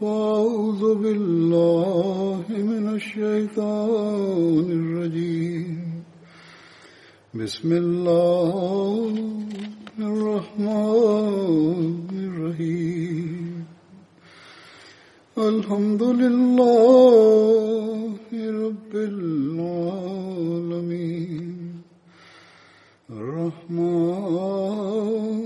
[0.00, 6.02] فأعوذ بالله من الشيطان الرجيم.
[7.34, 9.14] بسم الله
[9.98, 13.64] الرحمن الرحيم.
[15.38, 20.26] الحمد لله رب العالمين.
[23.10, 25.45] الرحمن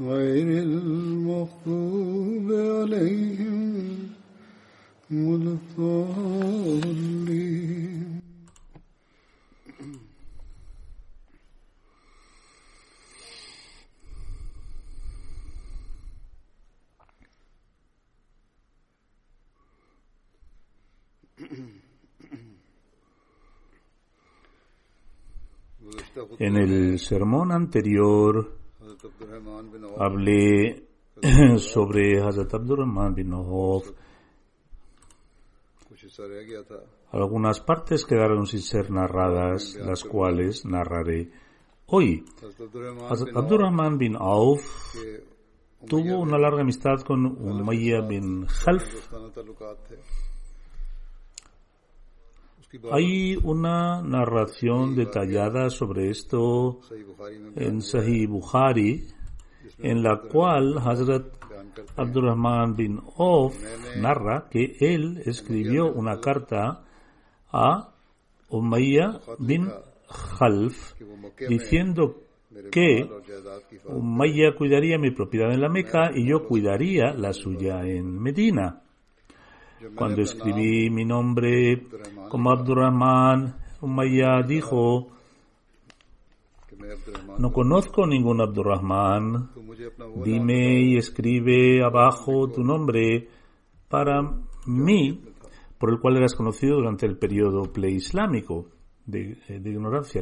[0.00, 4.08] غير المغضوب عليهم
[5.10, 7.26] ولا الضالين
[26.38, 28.59] En el sermón anterior
[29.97, 30.83] hablé
[31.57, 33.91] sobre Hazrat Abdurrahman bin Auf.
[37.11, 41.31] Algunas partes quedaron sin ser narradas, las cuales narraré
[41.87, 42.23] hoy.
[43.09, 44.95] Hazrat Abdurrahman bin Auf
[45.87, 49.11] tuvo una larga amistad con Umayya bin Khalf.
[52.91, 56.79] Hay una narración detallada sobre esto
[57.55, 59.03] en Sahih Bukhari
[59.79, 61.25] en la cual Hazrat
[61.95, 63.55] Abdurrahman bin Auf
[63.97, 66.83] narra que él escribió una carta
[67.51, 67.89] a
[68.49, 69.69] Umayya bin
[70.37, 70.93] Khalf
[71.47, 72.15] diciendo
[72.71, 73.07] que
[73.85, 78.81] Umayya cuidaría mi propiedad en la Meca y yo cuidaría la suya en Medina.
[79.95, 81.87] Cuando escribí mi nombre
[82.29, 85.07] como Abdurrahman, Umayya dijo,
[87.37, 89.51] no conozco ningún Abdurrahman.
[90.23, 93.27] Dime y escribe abajo tu nombre
[93.87, 94.21] para
[94.65, 95.21] mí,
[95.77, 98.69] por el cual eras conocido durante el periodo preislámico
[99.05, 100.21] de, eh, ignorancia,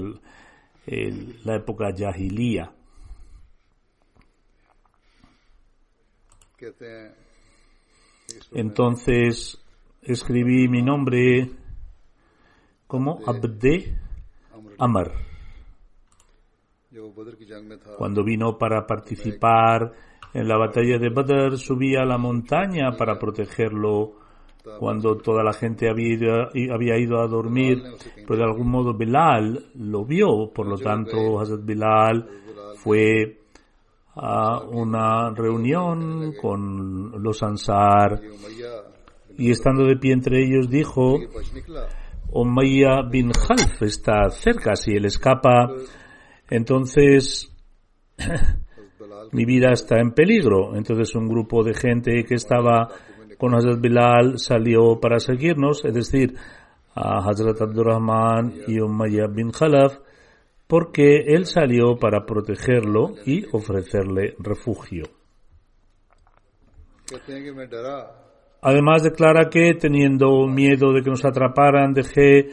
[1.44, 2.74] la época yahilía.
[8.51, 9.63] Entonces
[10.01, 11.51] escribí mi nombre
[12.88, 13.96] como Abde
[14.78, 15.39] Amar.
[17.98, 19.92] Cuando vino para participar
[20.34, 24.14] en la batalla de Badr, subía a la montaña para protegerlo.
[24.80, 26.34] Cuando toda la gente había ido,
[26.74, 30.52] había ido a dormir, pero pues de algún modo Bilal lo vio.
[30.54, 32.28] Por lo tanto, Hazrat Bilal
[32.76, 33.40] fue
[34.16, 38.20] a una reunión con los Ansar.
[39.38, 41.20] Y estando de pie entre ellos dijo,
[42.32, 45.72] Umayya bin Khalf está cerca, si él escapa,
[46.50, 47.52] entonces
[49.32, 50.76] mi vida está en peligro.
[50.76, 52.90] Entonces un grupo de gente que estaba
[53.38, 56.36] con Hazrat Bilal salió para seguirnos, es decir,
[56.96, 59.98] a Hazrat Abdurrahman y Umayyah bin Khalaf,
[60.68, 65.04] porque él salió para protegerlo y ofrecerle refugio.
[68.62, 72.50] Además declara que teniendo miedo de que nos atraparan, dejé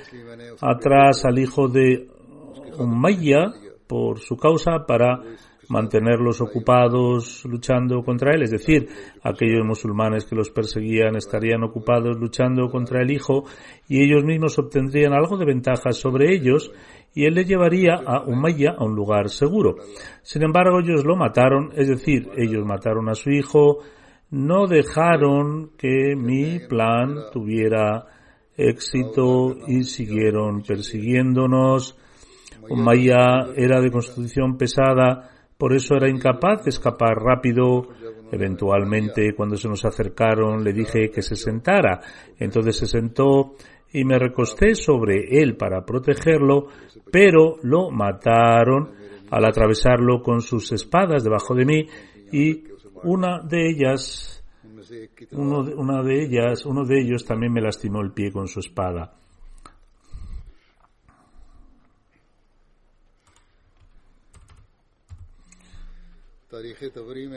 [0.60, 2.08] atrás al hijo de
[2.78, 3.52] Umayya
[3.86, 5.20] por su causa para
[5.68, 8.42] mantenerlos ocupados luchando contra él.
[8.42, 8.88] Es decir,
[9.22, 13.44] aquellos musulmanes que los perseguían estarían ocupados luchando contra el hijo
[13.88, 16.70] y ellos mismos obtendrían algo de ventaja sobre ellos
[17.14, 19.76] y él le llevaría a Umayya a un lugar seguro.
[20.22, 23.78] Sin embargo, ellos lo mataron, es decir, ellos mataron a su hijo,
[24.30, 28.04] no dejaron que mi plan tuviera
[28.56, 31.96] éxito y siguieron persiguiéndonos.
[32.68, 37.88] Umayya era de constitución pesada, por eso era incapaz de escapar rápido.
[38.30, 42.00] Eventualmente, cuando se nos acercaron, le dije que se sentara.
[42.38, 43.54] Entonces se sentó
[43.92, 46.66] y me recosté sobre él para protegerlo,
[47.10, 48.90] pero lo mataron
[49.30, 51.86] al atravesarlo con sus espadas debajo de mí
[52.32, 52.64] y
[53.04, 54.44] una de ellas,
[55.32, 59.14] uno una de ellas, uno de ellos también me lastimó el pie con su espada.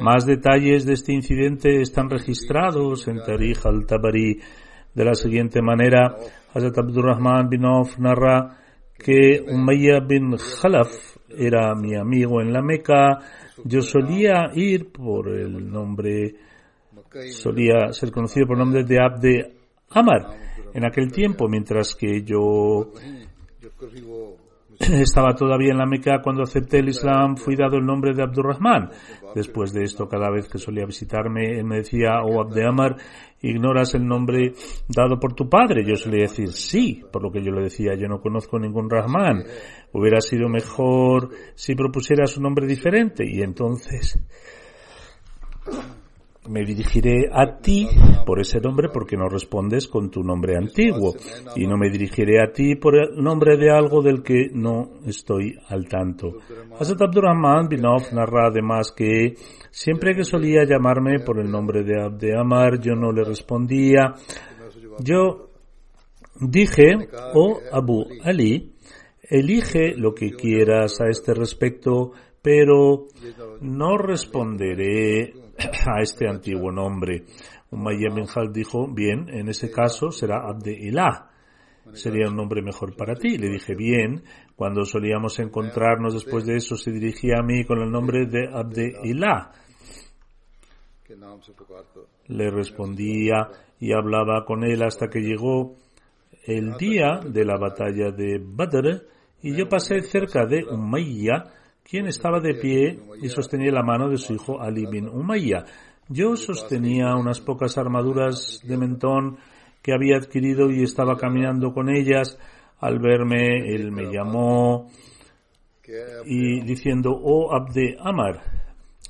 [0.02, 4.40] Más detalles de este incidente están registrados en Tarij al-Tabari
[4.94, 6.16] de la siguiente manera.
[6.54, 8.58] Hazrat Abdurrahman bin Auf narra
[8.98, 13.20] que Umayya bin Khalaf era mi amigo en la Meca.
[13.64, 16.36] Yo solía ir por el nombre,
[17.32, 19.54] solía ser conocido por el nombre de Abde
[19.92, 20.28] Amar
[20.74, 22.92] en aquel tiempo, mientras que yo
[25.02, 28.90] estaba todavía en la Meca cuando acepté el Islam, fui dado el nombre de Abdurrahman.
[29.36, 32.96] Después de esto, cada vez que solía visitarme, él me decía, oh Abde Amar,
[33.42, 34.54] ¿ignoras el nombre
[34.88, 35.84] dado por tu padre?
[35.86, 39.44] Yo solía decir, sí, por lo que yo le decía, yo no conozco ningún Rahman.
[39.92, 43.26] Hubiera sido mejor si propusieras un nombre diferente.
[43.30, 44.18] Y entonces
[46.50, 47.88] me dirigiré a ti
[48.26, 51.14] por ese nombre porque no respondes con tu nombre antiguo
[51.56, 55.56] y no me dirigiré a ti por el nombre de algo del que no estoy
[55.68, 56.40] al tanto.
[56.80, 59.36] Hazrat Abdurrahman bin Auf narra además que
[59.70, 64.16] siempre que solía llamarme por el nombre de Abde Amar yo no le respondía.
[65.00, 65.50] Yo
[66.42, 66.96] dije,
[67.36, 68.74] oh Abu Ali,
[69.22, 72.12] elige lo que quieras a este respecto,
[72.42, 73.08] pero
[73.62, 77.26] no responderé a este antiguo nombre.
[77.72, 81.28] Umayyad bin dijo, bien, en ese caso será abdilah
[81.94, 83.38] Sería un nombre mejor para ti.
[83.38, 84.24] Le dije, bien,
[84.56, 89.52] cuando solíamos encontrarnos después de eso, se dirigía a mí con el nombre de abdilah
[92.28, 93.48] Le respondía
[93.80, 95.76] y hablaba con él hasta que llegó
[96.46, 99.08] el día de la batalla de Badr
[99.42, 101.44] y yo pasé cerca de Umayya
[101.90, 105.66] quien estaba de pie y sostenía la mano de su hijo Ali bin Umayya.
[106.08, 109.38] Yo sostenía unas pocas armaduras de mentón
[109.82, 112.38] que había adquirido y estaba caminando con ellas.
[112.80, 114.88] Al verme, él me llamó
[116.26, 118.59] y diciendo, oh Abde Amar.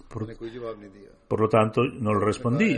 [0.10, 2.76] Por, lo tanto, no le respondí.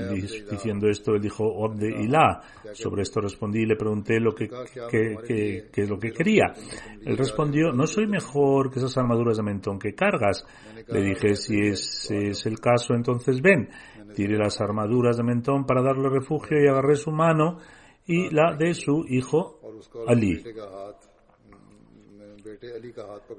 [0.51, 2.41] Diciendo esto, él dijo Obde Ilah.
[2.73, 6.53] Sobre esto respondí y le pregunté lo que, que, que, que, es lo que quería.
[7.05, 10.45] Él respondió, no soy mejor que esas armaduras de mentón que cargas.
[10.89, 13.69] Le dije, si ese es el caso, entonces ven.
[14.13, 17.59] Tiré las armaduras de mentón para darle refugio y agarré su mano
[18.05, 19.61] y la de su hijo
[20.05, 20.43] Ali.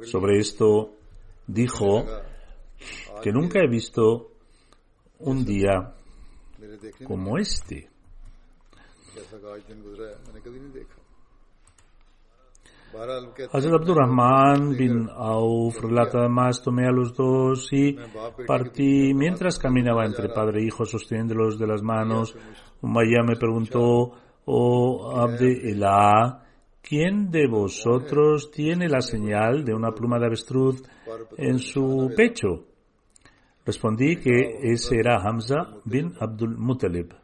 [0.05, 0.95] Sobre esto
[1.47, 2.07] dijo,
[3.23, 4.33] que nunca he visto
[5.19, 5.95] un día
[7.05, 7.89] como este.
[13.53, 17.97] Hazrat Abdurrahman bin Auf relata más, tomé a los dos y
[18.47, 22.37] partí mientras caminaba entre padre e hijo sosteniéndolos de las manos.
[22.83, 24.13] Umayya me preguntó,
[24.45, 26.45] oh Abde Elah,
[26.83, 30.83] ¿quién de vosotros tiene la señal de una pluma de avestruz
[31.39, 32.72] en su pecho?
[33.65, 37.15] Respondí que ese era Hamza bin Abdul Muttalib.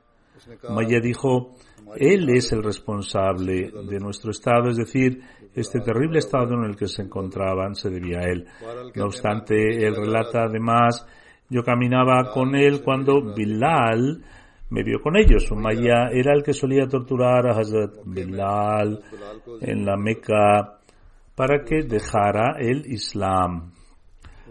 [0.70, 1.54] Maya dijo,
[1.96, 5.20] él es el responsable de nuestro estado, es decir,
[5.54, 8.46] este terrible estado en el que se encontraban se debía a él.
[8.94, 11.04] No obstante, él relata además,
[11.48, 14.22] yo caminaba con él cuando Bilal
[14.70, 15.44] me vio con ellos.
[15.44, 19.00] Sumaya era el que solía torturar a Hazrat Bilal
[19.60, 20.78] en la Meca
[21.34, 23.72] para que dejara el Islam.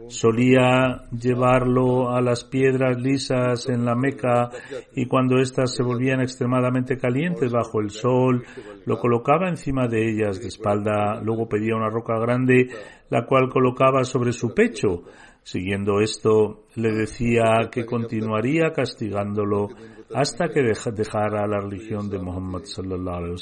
[0.10, 4.50] Solía llevarlo a las piedras lisas en la Meca
[4.96, 8.44] y cuando éstas se volvían extremadamente calientes bajo el sol,
[8.86, 12.70] lo colocaba encima de ellas de espalda, luego pedía una roca grande,
[13.10, 15.04] la cual colocaba sobre su pecho.
[15.44, 19.70] Siguiendo esto, le decía que continuaría castigándolo
[20.14, 23.36] hasta que deja- dejara la religión de Muhammad sallallahu.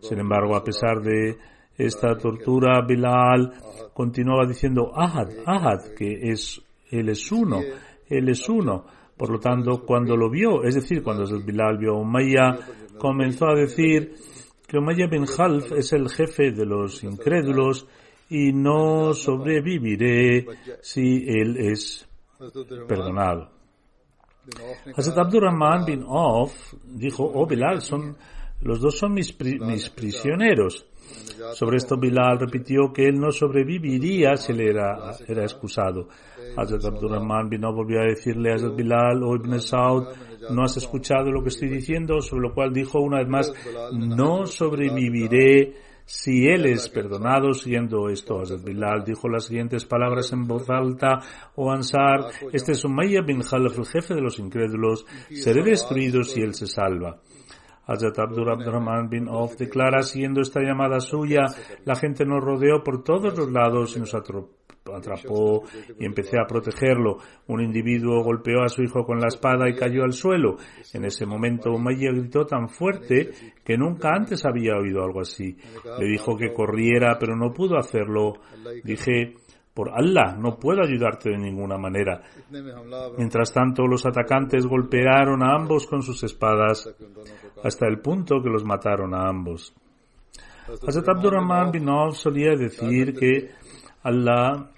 [0.00, 1.36] Sin embargo, a pesar de
[1.76, 3.52] esta tortura, Bilal
[3.92, 7.60] continuaba diciendo Ahad, Ahad, que es, él es uno,
[8.08, 8.84] él es uno.
[9.16, 12.58] Por lo tanto, cuando lo vio, es decir, cuando Bilal vio a Umayya,
[12.98, 14.14] comenzó a decir
[14.66, 17.86] que Umayya bin Half es el jefe de los incrédulos
[18.28, 20.46] y no sobreviviré
[20.80, 22.08] si él es
[22.88, 23.50] perdonado.
[24.96, 28.16] Hazrat Abdurrahman bin Auf dijo, oh Bilal, son,
[28.60, 30.86] los dos son mis, pri mis prisioneros.
[31.54, 36.08] Sobre esto Bilal repitió que él no sobreviviría si le era, era excusado.
[36.56, 40.04] Hazrat Abdurrahman bin volvió a decirle a Hazrat Bilal o Ibn Saud,
[40.50, 43.52] no has escuchado lo que estoy diciendo, sobre lo cual dijo una vez más,
[43.92, 45.74] no sobreviviré
[46.06, 51.20] si él es perdonado, siguiendo esto, Hazrat Bilal dijo las siguientes palabras en voz alta,
[51.56, 56.40] o Ansar, este es Umayya bin Khalaf, el jefe de los incrédulos, seré destruido si
[56.40, 57.20] él se salva.
[57.86, 61.46] Hazrat Abdur Abdurrahman bin Auf declara, siguiendo esta llamada suya,
[61.84, 65.62] la gente nos rodeó por todos los lados y nos atrapó
[65.98, 67.18] y empecé a protegerlo.
[67.46, 70.56] Un individuo golpeó a su hijo con la espada y cayó al suelo.
[70.92, 73.30] En ese momento Umayya gritó tan fuerte
[73.64, 75.56] que nunca antes había oído algo así.
[75.98, 78.34] Le dijo que corriera, pero no pudo hacerlo.
[78.82, 79.34] Dije,
[79.74, 82.22] por Allah, no puedo ayudarte de ninguna manera.
[83.18, 86.94] Mientras tanto, los atacantes golpearon a ambos con sus espadas
[87.62, 89.74] hasta el punto que los mataron a ambos.
[90.86, 93.50] Hazrat Abdurrahman bin Auf solía decir que
[94.04, 94.70] Allah,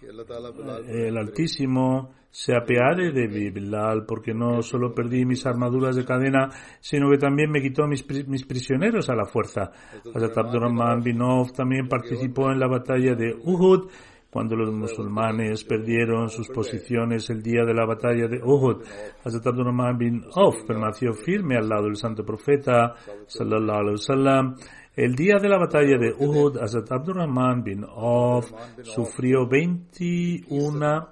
[0.89, 6.51] el Altísimo, se apeade de Bilal, porque no solo perdí mis armaduras de cadena,
[6.81, 9.71] sino que también me quitó mis, mis prisioneros a la fuerza.
[10.15, 13.89] Hazrat Abdurrahman bin Auf también participó en la batalla de Uhud,
[14.37, 18.85] cuando los musulmanes perdieron sus posiciones el día de la batalla de Uhud.
[19.25, 24.55] Hazrat Abdurrahman bin Auf permaneció firme al lado del santo profeta, sallallahu alaihi wasallam,
[24.95, 28.53] el día de la batalla de Uhud, Hazrat Abdurrahman bin Auf
[28.83, 31.09] sufrió 21,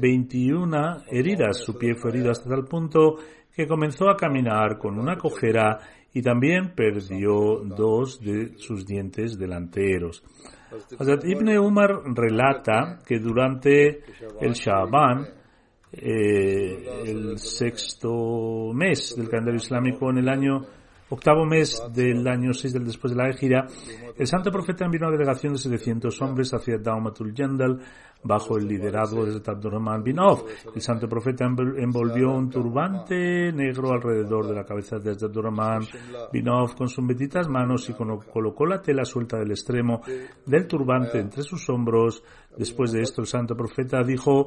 [0.00, 1.58] 21 heridas.
[1.58, 3.16] Su pie fue herido hasta tal punto
[3.54, 5.80] que comenzó a caminar con una cojera
[6.14, 10.24] y también perdió dos de sus dientes delanteros.
[10.98, 14.02] Hazrat Ibn Umar relata que durante
[14.40, 15.26] el Shaban,
[15.92, 20.60] eh, el sexto mes del calendario islámico en el año
[21.08, 23.66] octavo mes del año 6 del después de la Ejira,
[24.16, 27.80] el santo profeta envió una delegación de 700 hombres hacia Daumatul Yandal
[28.24, 30.16] bajo el liderazgo de Abdurrahman bin.
[30.74, 35.82] El santo profeta envolvió un turbante negro alrededor de la cabeza de Abdurrahman
[36.32, 36.46] bin
[36.76, 40.00] con sus benditas manos y colocó la tela suelta del extremo
[40.46, 42.22] del turbante entre sus hombros.
[42.56, 44.46] Después de esto, el santo profeta dijo,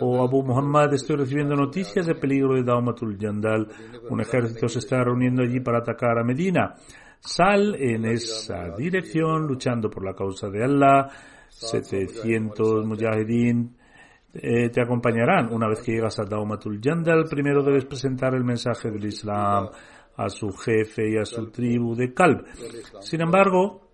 [0.00, 3.68] Oh Abu Muhammad, estoy recibiendo noticias de peligro de Daumatul Yandal.
[4.08, 6.74] Un ejército se está reuniendo allí para atacar a Medina.
[7.20, 11.08] Sal en esa dirección luchando por la causa de Allah
[11.48, 13.76] 700 mujahideen
[14.34, 15.52] eh, te acompañarán.
[15.52, 19.68] Una vez que llegas a Daumatul Yandal, primero debes presentar el mensaje del Islam
[20.16, 22.44] a su jefe y a su tribu de Kalb.
[23.00, 23.88] Sin embargo,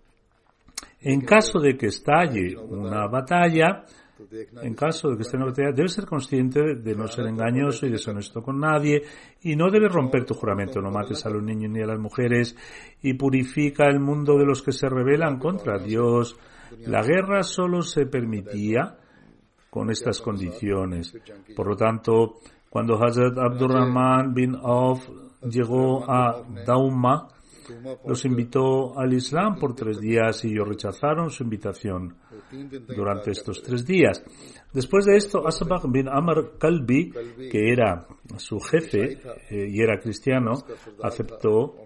[1.00, 3.85] en caso de que estalle una batalla,
[4.62, 7.87] en caso de que esté en una batalla, debes ser consciente de no ser engañoso
[7.87, 9.02] y deshonesto con nadie
[9.42, 10.80] y no debes romper tu juramento.
[10.80, 12.56] No mates a los niños ni a las mujeres
[13.02, 16.38] y purifica el mundo de los que se rebelan contra Dios.
[16.87, 18.99] la guerra solo se permitía
[19.71, 21.16] con estas condiciones.
[21.56, 22.37] Por lo tanto,
[22.71, 25.09] cuando Hazrat Abdurrahman bin Auf
[25.42, 27.28] llegó a Dauma,
[28.06, 32.16] los invitó al Islam por tres días y ellos rechazaron su invitación
[32.88, 34.23] durante estos tres días.
[34.73, 37.12] Después de esto, Asabak bin Amr Kalbi,
[37.50, 38.06] que era
[38.37, 39.18] su jefe
[39.50, 40.52] eh, y era cristiano,
[41.02, 41.76] aceptó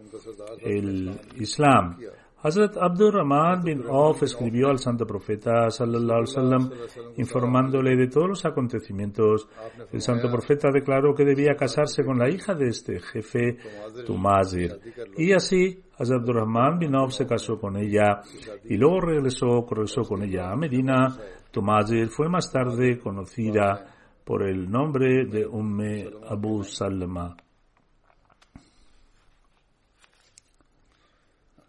[0.60, 1.98] el Islam.
[2.40, 6.70] Hazrat Abdurrahman bin Auf escribió al santo profeta sallallahu wasallam
[7.16, 9.48] informándole de todos los acontecimientos.
[9.92, 13.58] El santo profeta declaró que debía casarse con la hija de este jefe,
[14.06, 14.78] Tumazir.
[15.16, 18.22] Y así Hazrat Abdurrahman bin Auf se casó con ella
[18.64, 21.08] y luego regresó, regresó con ella a Medina.
[21.50, 27.36] Tumazir fue más tarde conocida por el nombre de Umme Abu Salma.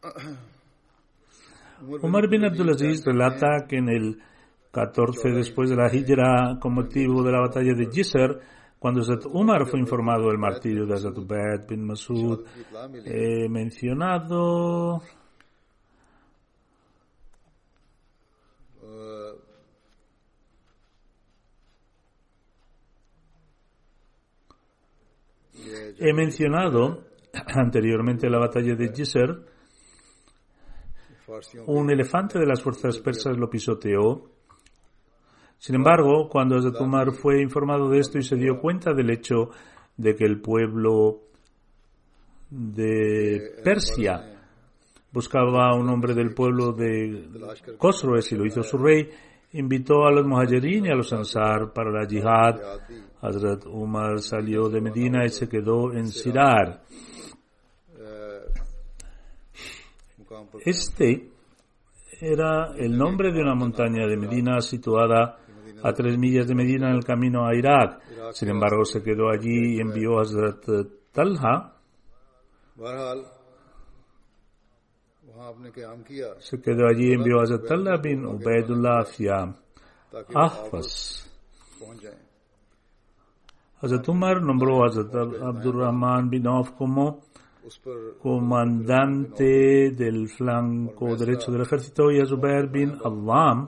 [2.01, 4.21] Umar bin Abdulaziz relata que en el
[4.71, 8.39] 14 después de la Hijra, con motivo de la batalla de Jisr,
[8.77, 12.45] cuando Zat Umar fue informado del martirio de Hazrat bin Masud,
[13.05, 15.01] he mencionado
[25.99, 27.03] He mencionado
[27.47, 29.48] anteriormente la batalla de Jisr
[31.65, 34.29] un elefante de las fuerzas persas lo pisoteó.
[35.57, 39.49] Sin embargo, cuando Azatumar fue informado de esto y se dio cuenta del hecho
[39.97, 41.21] de que el pueblo
[42.49, 44.39] de Persia
[45.11, 47.27] buscaba a un hombre del pueblo de
[47.77, 49.09] Khosroes y lo hizo su rey,
[49.53, 52.55] invitó a los muhajirin y a los ansar para la yihad.
[53.21, 56.83] Hazrat Umar salió de Medina y se quedó en Sirar.
[60.65, 61.29] Este
[62.21, 65.37] era el nombre de una montaña de Medina situada
[65.81, 68.01] a tres millas de Medina en el camino a Irak.
[68.33, 70.65] Sin embargo, se quedó allí y envió a Hazrat
[71.11, 71.73] Talha.
[76.39, 79.55] Se quedó allí y envió a Hazrat Talha bin Ubaidullah hacia
[80.33, 81.25] Ahfaz.
[83.81, 87.21] Hazrat Umar nombró a Hazrat Abdurrahman bin Auf como
[88.21, 93.67] comandante del flanco derecho del ejército, y a Zubair bin Awam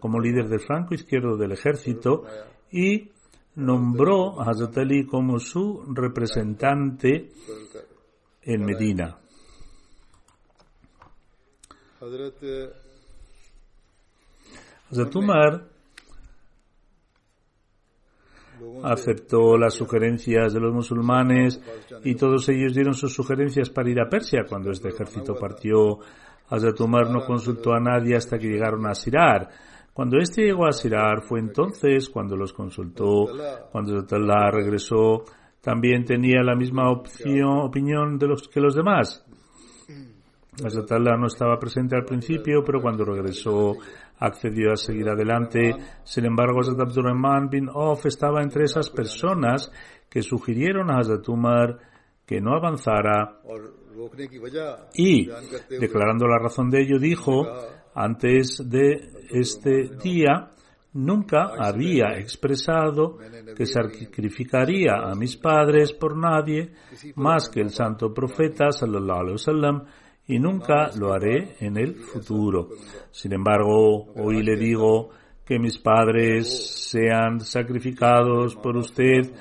[0.00, 2.24] como líder del flanco izquierdo del ejército,
[2.70, 3.10] y
[3.56, 7.32] nombró a Hazrat Ali como su representante
[8.42, 9.18] en Medina.
[14.90, 15.75] Hazrat Umar
[18.82, 21.60] aceptó las sugerencias de los musulmanes
[22.04, 24.44] y todos ellos dieron sus sugerencias para ir a Persia.
[24.48, 25.98] Cuando este ejército partió,
[26.48, 29.48] Hazrat Umar no consultó a nadie hasta que llegaron a Sirar.
[29.92, 33.26] Cuando este llegó a Sirar fue entonces cuando los consultó.
[33.72, 35.24] Cuando Hazrat Allah regresó,
[35.60, 39.24] también tenía la misma opinión de los que los demás.
[40.64, 43.74] Hazrat Allah no estaba presente al principio, pero cuando regresó
[44.18, 45.74] accedió a seguir adelante.
[46.04, 49.70] Sin embargo, Hazrat Abdurrahman bin Auf estaba entre esas personas
[50.08, 51.78] que sugirieron a Hazrat Umar
[52.26, 53.40] que no avanzara
[54.94, 55.28] y,
[55.78, 57.46] declarando la razón de ello, dijo,
[57.94, 60.50] antes de este día,
[60.92, 63.18] nunca había expresado
[63.56, 66.72] que sacrificaría a mis padres por nadie
[67.16, 69.84] más que el santo profeta sallallahu alaihi wasallam
[70.28, 72.68] y nunca lo haré en el futuro.
[73.10, 75.10] Sin embargo, hoy le digo
[75.44, 79.32] que mis padres sean sacrificados por usted.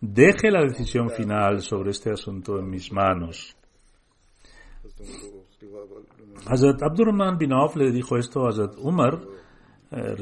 [0.00, 3.54] Deje la decisión final sobre este asunto en mis manos.
[6.46, 9.20] Hazrat Abdurrahman bin Auf le dijo esto a Hazrat Umar,
[9.90, 10.16] eh,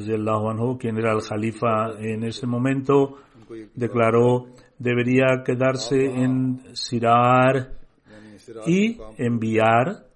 [0.78, 3.16] quien era el califa en ese momento,
[3.74, 4.48] declaró
[4.78, 7.79] debería quedarse en Sirar
[8.66, 10.06] y enviar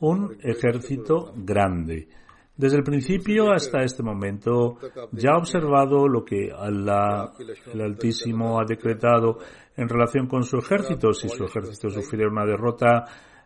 [0.00, 2.08] un ejército grande.
[2.56, 4.78] Desde el principio hasta este momento
[5.12, 7.32] ya ha observado lo que Allah,
[7.72, 9.38] el Altísimo, ha decretado
[9.76, 11.12] en relación con su ejército.
[11.12, 13.04] Si su ejército sufriera una derrota,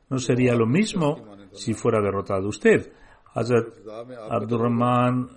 [0.09, 2.91] no sería lo mismo si fuera derrotado usted.
[3.35, 3.67] Hazrat
[4.31, 5.29] Abdurrahman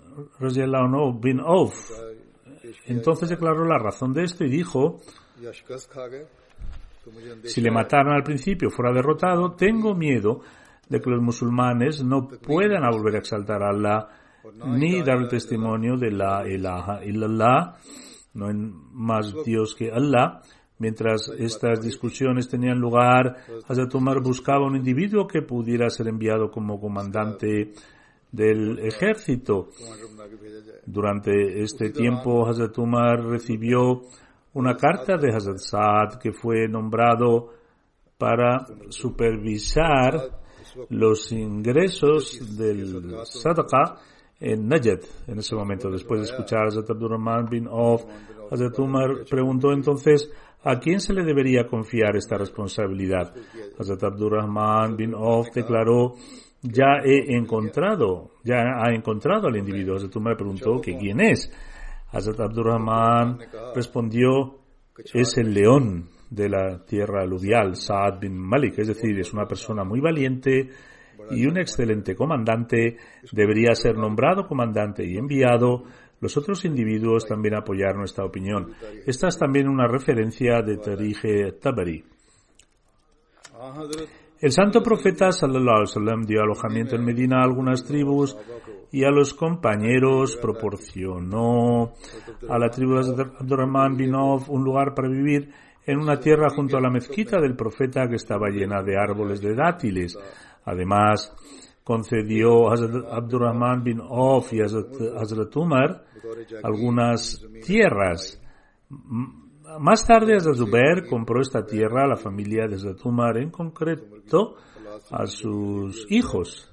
[1.20, 1.91] bin Auf.
[2.86, 5.02] Entonces declaró la razón de esto y dijo,
[7.44, 10.41] si le mataran al principio fuera derrotado, tengo miedo
[10.89, 14.08] de que los musulmanes no puedan volver a exaltar a Allah
[14.65, 17.76] ni dar el testimonio de la ilaha illallah,
[18.36, 18.56] no hay
[18.94, 20.41] más Dios que Allah.
[20.78, 26.80] Mientras estas discusiones tenían lugar, Hazrat Omar buscaba un individuo que pudiera ser enviado como
[26.80, 27.72] comandante
[28.30, 29.70] del ejército.
[30.86, 34.02] Durante este tiempo, Hazrat Umar recibió
[34.56, 37.50] una carta de Hazrat Saad que fue nombrado
[38.18, 40.39] para supervisar
[40.89, 43.98] los ingresos del Sadaqa
[44.39, 45.89] en Najd en ese momento.
[45.89, 48.06] Después de escuchar a Hazrat Abdurrahman bin Auf,
[48.50, 50.32] Hazrat Umar preguntó entonces
[50.63, 53.34] a quién se le debería confiar esta responsabilidad.
[53.78, 56.15] Hazrat Abdurrahman bin Auf declaró
[56.62, 59.98] ya he encontrado, ya ha encontrado al individuo.
[59.98, 61.52] Hazrat Umar preguntó que quién es.
[62.12, 63.39] Hazrat Abdurrahman
[63.76, 64.60] respondió,
[65.13, 69.84] es el león de la tierra aluvial, Saad bin Malik, es decir, es una persona
[69.84, 70.70] muy valiente
[71.32, 72.98] y un excelente comandante,
[73.32, 75.84] debería ser nombrado comandante y enviado.
[76.22, 78.74] Los otros individuos también apoyaron esta opinión.
[79.06, 82.04] Esta es también una referencia de Tarije Tabari.
[84.39, 88.38] El santo profeta sallallahu alaihi wasallam dio alojamiento en Medina a algunas tribus
[88.95, 91.91] y a los compañeros proporcionó
[92.47, 95.51] a la tribu de Abdurrahman bin Auf un lugar para vivir
[95.86, 99.53] en una tierra junto a la mezquita del profeta que estaba llena de árboles de
[99.53, 100.17] dátiles.
[100.63, 101.36] Además,
[101.84, 102.75] concedió a
[103.17, 106.05] Abdurrahman bin Auf y a Hazrat- Umar
[106.63, 108.41] algunas tierras.
[109.77, 114.55] Más tarde, Hazrat Zubair compró esta tierra a la familia de Hazrat Umar, en concreto
[115.12, 116.71] a sus hijos.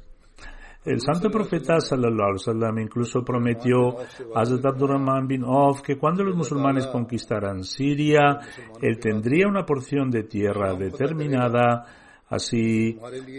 [0.84, 4.00] El santo profeta sallallahu alaihi wasallam incluso prometió
[4.34, 8.40] a Hazrat Abdurrahman bin Auf que cuando los musulmanes conquistaran Siria,
[8.80, 11.86] él tendría una porción de tierra determinada.
[12.28, 12.98] Así,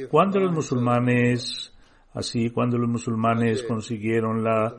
[0.09, 1.73] cuando los musulmanes,
[2.13, 4.73] así cuando los musulmanes consiguieron la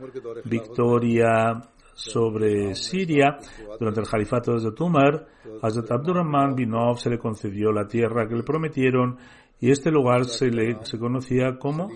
[0.44, 1.60] victoria
[1.92, 3.36] sobre Siria
[3.78, 5.26] durante el califato de Hazrat Umar,
[5.60, 9.18] Hazrat Abdurrahman bin Auf se le concedió la tierra que le prometieron
[9.64, 11.88] y este lugar se, le, se conocía como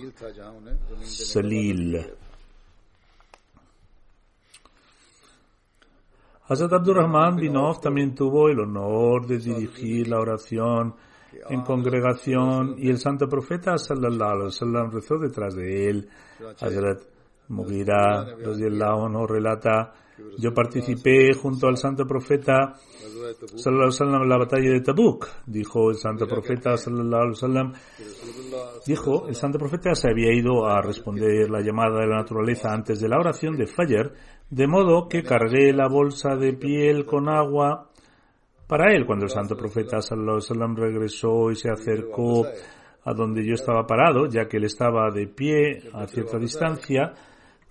[1.03, 2.01] Salil.
[6.47, 10.95] Hazrat Abdurrahman Binov también tuvo el honor de dirigir la oración
[11.51, 16.09] en congregación y el santo profeta sallallahu alaihi wasallam rezó detrás de él.
[16.59, 17.03] Hazrat
[17.49, 19.93] Mugira, Mughira anhu relata,
[20.39, 22.75] yo participé junto al santo profeta
[23.57, 27.73] sallallahu alaihi en la batalla de Tabuk, dijo el santo profeta sallallahu alaihi
[28.87, 33.01] dijo, el santo profeta se había ido a responder la llamada de la naturaleza antes
[33.01, 34.13] de la oración de Fajr,
[34.51, 37.91] de modo que cargué la bolsa de piel con agua
[38.67, 39.07] para él.
[39.07, 42.47] Cuando el santo profeta sallallahu alaihi regresó y se acercó
[43.05, 47.15] a donde yo estaba parado, ya que él estaba de pie a cierta distancia,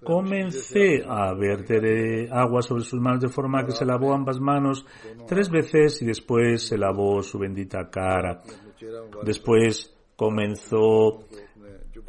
[0.03, 4.85] Comencé a verter agua sobre sus manos de forma que se lavó ambas manos
[5.27, 8.41] tres veces y después se lavó su bendita cara.
[9.23, 11.25] Después comenzó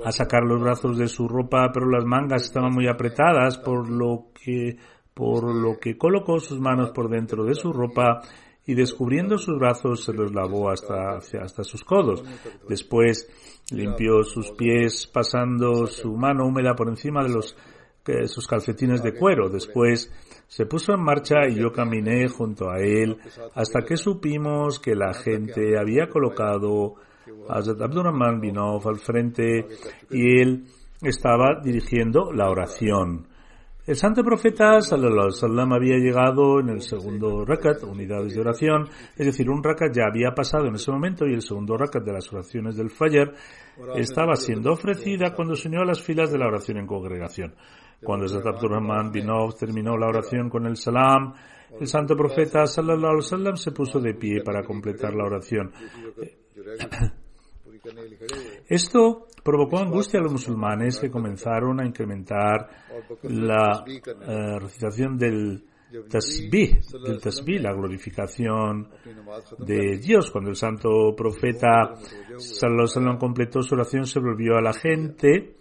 [0.05, 4.27] a sacar los brazos de su ropa, pero las mangas estaban muy apretadas, por lo
[4.35, 4.77] que,
[5.15, 8.21] por lo que colocó sus manos por dentro de su ropa
[8.67, 12.23] y descubriendo sus brazos se los lavó hasta, hasta sus codos.
[12.69, 13.27] Después
[13.71, 17.57] limpió sus pies pasando su mano húmeda por encima de los
[18.27, 19.49] sus calcetines de cuero.
[19.49, 20.13] Después
[20.47, 23.19] se puso en marcha y yo caminé junto a él
[23.55, 26.95] hasta que supimos que la gente había colocado
[27.49, 29.67] a Abdurrahman bin Auf al frente
[30.11, 30.65] y él
[31.03, 33.27] estaba dirigiendo la oración.
[33.89, 38.85] El santo profeta sallallahu había llegado en el segundo rakat, unidades de oración,
[39.17, 42.13] es decir, un rakat ya había pasado en ese momento y el segundo rakat de
[42.13, 43.33] las oraciones del Fajr
[43.95, 47.55] estaba siendo ofrecida cuando se unió a las filas de la oración en congregación.
[48.03, 51.35] Cuando Zayd Abdurrahman Binov terminó la oración con el salam,
[51.79, 55.73] el santo profeta sallallahu alaihi wasallam se puso de pie para completar la oración.
[58.69, 62.69] Esto provocó angustia a los musulmanes que comenzaron a incrementar
[63.23, 65.65] la eh, recitación del
[66.09, 68.89] tasbih, del tasbih, la glorificación
[69.59, 70.31] de Dios.
[70.31, 71.95] Cuando el santo profeta
[72.37, 75.57] Sallallahu completó su oración, se volvió a la gente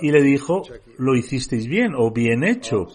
[0.00, 0.62] y le dijo,
[0.98, 2.86] lo hicisteis bien o bien hecho.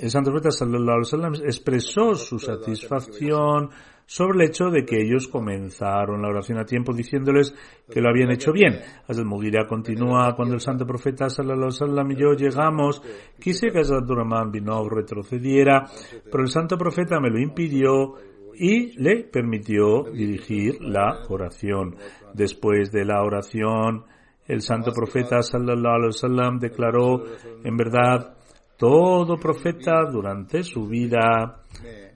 [0.00, 3.70] El santo profeta sallallahu alaihi expresó su satisfacción
[4.06, 7.54] sobre el hecho de que ellos comenzaron la oración a tiempo diciéndoles
[7.88, 8.80] que lo habían hecho bien.
[9.08, 13.02] Hazrat Mughira continúa cuando el santo profeta sallallahu alaihi y yo llegamos,
[13.40, 15.86] quise que Hazrat Durrahman Binov retrocediera,
[16.30, 18.14] pero el santo profeta me lo impidió
[18.54, 21.96] y le permitió dirigir la oración.
[22.34, 24.04] Después de la oración,
[24.46, 27.24] el santo profeta sallallahu alaihi wasallam declaró,
[27.62, 28.34] en verdad,
[28.76, 31.60] todo profeta durante su vida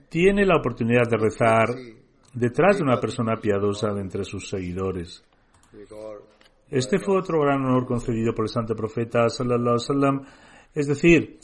[0.09, 1.69] tiene la oportunidad de rezar
[2.33, 5.23] detrás de una persona piadosa de entre sus seguidores.
[6.69, 10.21] Este fue otro gran honor concedido por el santo profeta sallallahu alaihi wasallam,
[10.73, 11.39] es decir,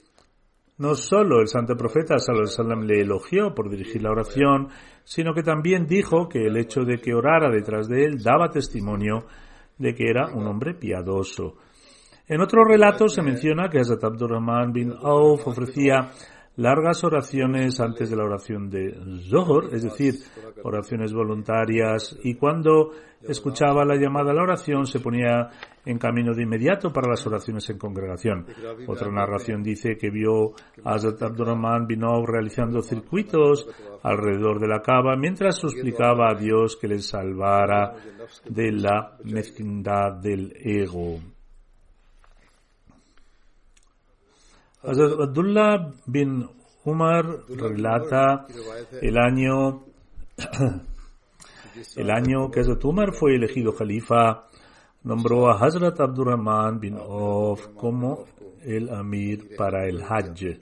[0.77, 4.67] no solo el santo profeta sallallahu le elogió por dirigir la oración,
[5.03, 9.25] sino que también dijo que el hecho de que orara detrás de él daba testimonio
[9.77, 11.55] de que era un hombre piadoso.
[12.27, 16.11] En otro relato se menciona que Hazrat Abdurrahman bin Auf ofrecía
[16.55, 18.95] largas oraciones antes de la oración de
[19.29, 20.15] Zohor, es decir,
[20.63, 22.91] oraciones voluntarias, y cuando
[23.27, 25.49] escuchaba la llamada a la oración se ponía
[25.85, 28.45] en camino de inmediato para las oraciones en congregación.
[28.87, 30.51] Otra narración dice que vio
[30.83, 33.67] a Hazrat Abdurrahman bin Auf realizando circuitos
[34.03, 37.95] alrededor de la cava mientras suplicaba a Dios que le salvara
[38.45, 41.32] de la mezquindad del ego.
[44.83, 46.43] Hazrat Abdullah bin
[46.83, 48.45] Umar relata
[49.01, 49.85] el año
[51.95, 54.49] el año que Hazrat Umar fue elegido califa
[55.03, 58.25] nombró a Hazrat Abdurrahman bin Auf como
[58.61, 60.59] el amir para el Hajj.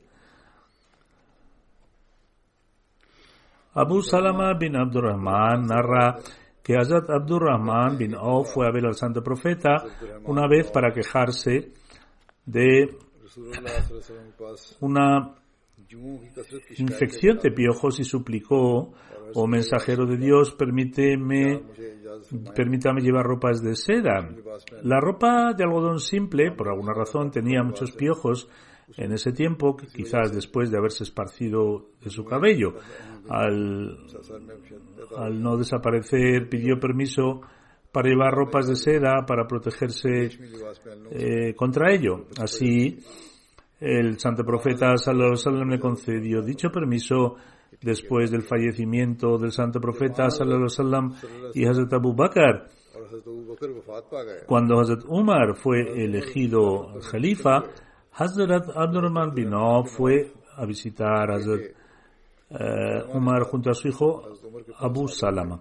[3.74, 6.20] Abu Salama bin Abdurrahman narra
[6.62, 9.84] que Hazrat Abdurrahman bin Auf fue a ver al santo profeta
[10.26, 11.74] una vez para quejarse
[12.46, 13.00] de
[14.80, 15.36] una
[16.78, 18.94] infección de piojos y suplicó,
[19.34, 21.64] oh mensajero de Dios, permíteme,
[22.56, 24.30] permítame llevar ropas de seda.
[24.84, 28.50] La ropa de algodón simple, por alguna razón, tenía muchos piojos
[28.98, 32.76] en ese tiempo, quizás después de haberse esparcido de su cabello.
[33.30, 33.98] Al,
[35.18, 37.42] al no desaparecer, pidió permiso
[37.92, 40.30] para llevar ropas de seda para protegerse
[41.12, 42.26] eh, contra ello.
[42.40, 43.00] Así,
[43.80, 47.36] el santo profeta Sallallahu le concedió dicho permiso
[47.82, 51.16] después del fallecimiento del santo profeta Sallallahu
[51.54, 52.68] y Hazrat Abu Bakr.
[54.46, 57.64] Cuando Hazrat Umar fue elegido califa,
[58.14, 61.62] Hazrat Abdurrahman bin Auf fue a visitar a Hazrat
[62.52, 64.24] uh, Umar junto a su hijo
[64.78, 65.60] Abu Salama.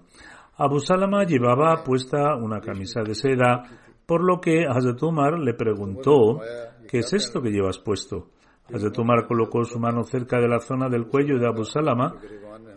[0.62, 3.62] Abu Salama llevaba puesta una camisa de seda,
[4.04, 6.38] por lo que Hazrat Umar le preguntó,
[6.86, 8.28] ¿qué es esto que llevas puesto?
[8.70, 12.14] Hazrat Umar colocó su mano cerca de la zona del cuello de Abu Salama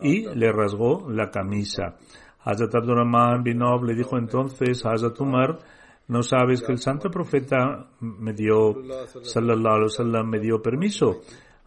[0.01, 1.97] y le rasgó la camisa.
[2.45, 5.59] Hazrat Abdurrahman bin Auf le dijo entonces a Hazrat Umar,
[6.07, 8.75] ¿no sabes que el santo profeta me dio,
[9.23, 11.19] sallallahu alaihi me dio permiso?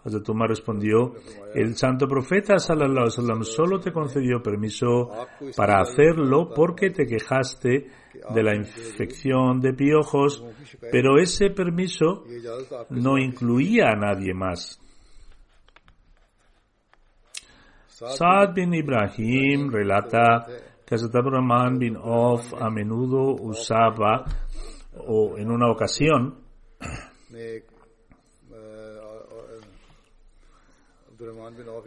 [0.06, 1.14] Hazrat respondió,
[1.52, 5.10] el santo profeta sallallahu solo te concedió permiso
[5.56, 7.90] para hacerlo porque te quejaste
[8.32, 10.44] de la infección de piojos,
[10.92, 12.24] pero ese permiso
[12.90, 14.80] no incluía a nadie más.
[17.88, 20.46] Saad bin Ibrahim relata
[20.86, 24.24] que Hazrat Rahman bin Auf a menudo usaba,
[25.08, 26.36] o en una ocasión,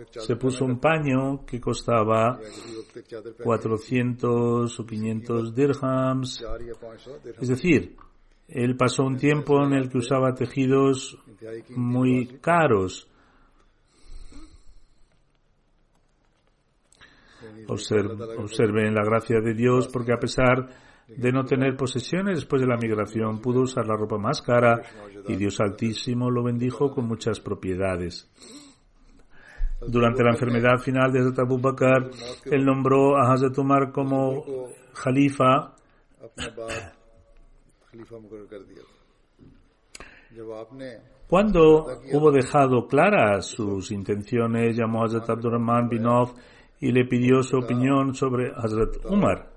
[0.07, 2.39] se puso un paño que costaba
[3.43, 6.43] 400 o 500 dirhams.
[7.39, 7.95] Es decir,
[8.47, 11.17] él pasó un tiempo en el que usaba tejidos
[11.69, 13.07] muy caros.
[17.67, 20.69] observen la gracia de Dios porque a pesar
[21.07, 24.81] de no tener posesiones después de la migración pudo usar la ropa más cara
[25.27, 28.29] y Dios Altísimo lo bendijo con muchas propiedades.
[29.87, 32.11] Durante la enfermedad final de Hazrat Abu Bakr,
[32.45, 35.73] él nombró a Hazrat Umar como Khalifa.
[41.27, 46.33] Cuando hubo dejado claras sus intenciones, llamó a Hazrat Abdurrahman bin Auf
[46.81, 49.49] y le pidió su opinión sobre Hazrat Umar.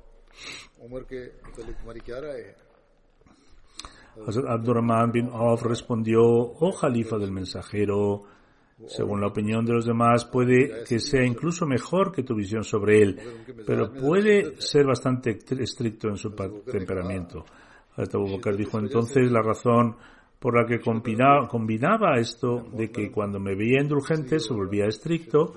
[4.27, 8.23] Hazrat Abdurrahman bin Auf respondió, oh Jalifa del mensajero,
[8.87, 13.03] según la opinión de los demás, puede que sea incluso mejor que tu visión sobre
[13.03, 13.21] él,
[13.67, 17.45] pero puede ser bastante estricto en su temperamento.
[17.97, 18.19] Hasta
[18.57, 19.97] dijo entonces la razón
[20.39, 25.55] por la que combinaba, combinaba esto de que cuando me veía indulgente se volvía estricto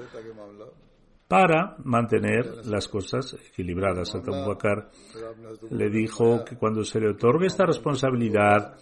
[1.27, 4.13] para mantener las cosas equilibradas.
[4.13, 4.89] Hasta Bubakar
[5.71, 8.75] le dijo que cuando se le otorgue esta responsabilidad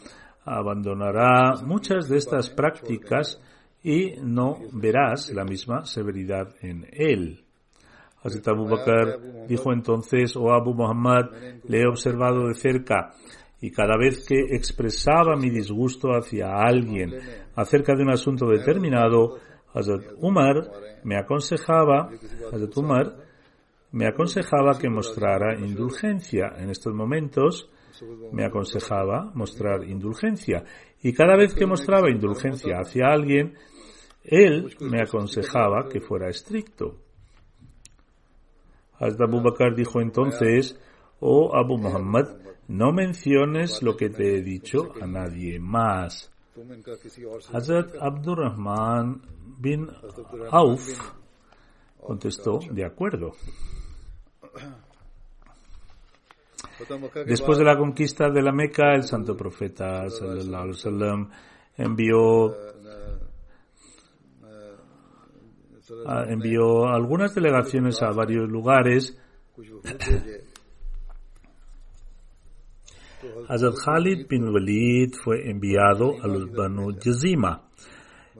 [0.43, 3.41] abandonará muchas de estas prácticas
[3.84, 7.43] y no verás la misma severidad en él.
[8.24, 11.30] Hazrat Abu Bakr dijo entonces, oh Abu Muhammad,
[11.67, 13.12] le he observado de cerca
[13.60, 17.13] y cada vez que expresaba mi disgusto hacia alguien
[17.56, 19.38] acerca de un asunto determinado,
[19.74, 20.69] Hazrat Umar
[21.04, 22.10] me aconsejaba,
[22.52, 23.15] Hazrat Umar
[23.91, 26.54] me aconsejaba que mostrara indulgencia.
[26.58, 27.69] En estos momentos
[28.32, 30.63] me aconsejaba mostrar indulgencia.
[31.02, 33.54] Y cada vez que mostraba indulgencia hacia alguien,
[34.24, 36.98] él me aconsejaba que fuera estricto.
[39.00, 40.80] Hasta Abu Bakr dijo entonces,
[41.20, 46.32] oh Abu Muhammad, no menciones lo que te he dicho a nadie más.
[47.52, 49.22] Hazrat Abdurrahman
[49.58, 49.90] bin
[50.52, 51.14] Auf
[52.00, 53.32] contestó, de acuerdo.
[57.26, 61.30] Después de la conquista de la Meca, el santo profeta sallam,
[61.78, 62.73] envió
[66.06, 69.17] Ah, envió algunas delegaciones a varios lugares.
[73.48, 77.63] Hazrat Khalid bin Walid fue enviado a los Banu Yazima.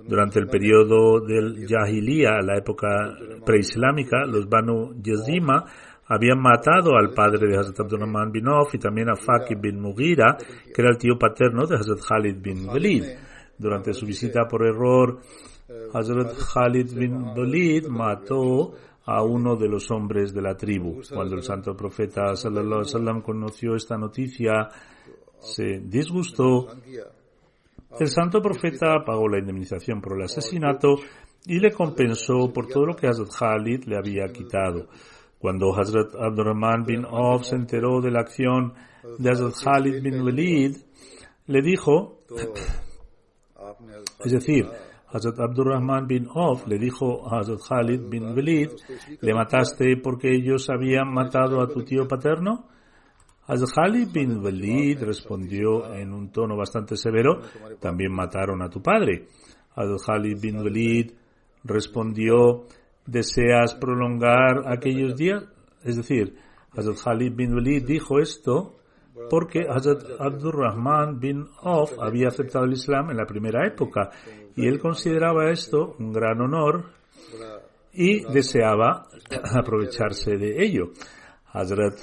[0.08, 2.88] Durante el periodo del Jahiliya, la época
[3.46, 5.66] preislámica, los Banu Yazima
[6.06, 10.38] habían matado al padre de Hazrat Abdurrahman bin Auf y también a Fakir bin Mughira,
[10.38, 13.04] que era el tío paterno de Hazrat Khalid bin Walid.
[13.58, 15.22] Durante su visita por error
[15.94, 18.74] Hazrat Khalid bin Dolid mató
[19.06, 21.02] a uno de los hombres de la tribu.
[21.14, 24.70] Cuando el santo profeta sallam conoció esta noticia,
[25.40, 26.68] se disgustó.
[28.00, 30.96] El santo profeta pagó la indemnización por el asesinato
[31.46, 34.88] y le compensó por todo lo que Hazrat Khalid le había quitado.
[35.38, 38.74] Cuando Hazrat Abdurrahman bin Auf se enteró de la acción
[39.18, 40.78] de Hazrat Khalid bin Walid,
[41.48, 42.20] le dijo,
[44.24, 44.66] es decir,
[45.14, 48.70] Hazrat Abdurrahman bin Auf le dijo a Hazrat Khalid bin Walid,
[49.22, 52.66] ¿le mataste porque ellos habían matado a tu tío paterno?
[53.46, 57.42] Hazrat Khalid bin Walid respondió en un tono bastante severo,
[57.80, 59.28] también mataron a tu padre.
[59.76, 61.12] Hazrat Khalid bin Walid
[61.64, 62.66] respondió,
[63.06, 65.44] ¿deseas prolongar aquellos días?
[65.84, 66.36] Es decir,
[66.76, 68.80] Hazrat Khalid bin Walid dijo esto
[69.30, 74.10] porque Hazrat Abdurrahman bin Auf había aceptado el Islam en la primera época
[74.56, 76.86] y él consideraba esto un gran honor
[77.94, 79.08] y deseaba
[79.54, 80.92] aprovecharse de ello.
[81.54, 82.00] Hazrat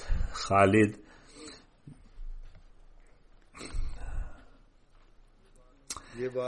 [0.48, 0.96] Khalid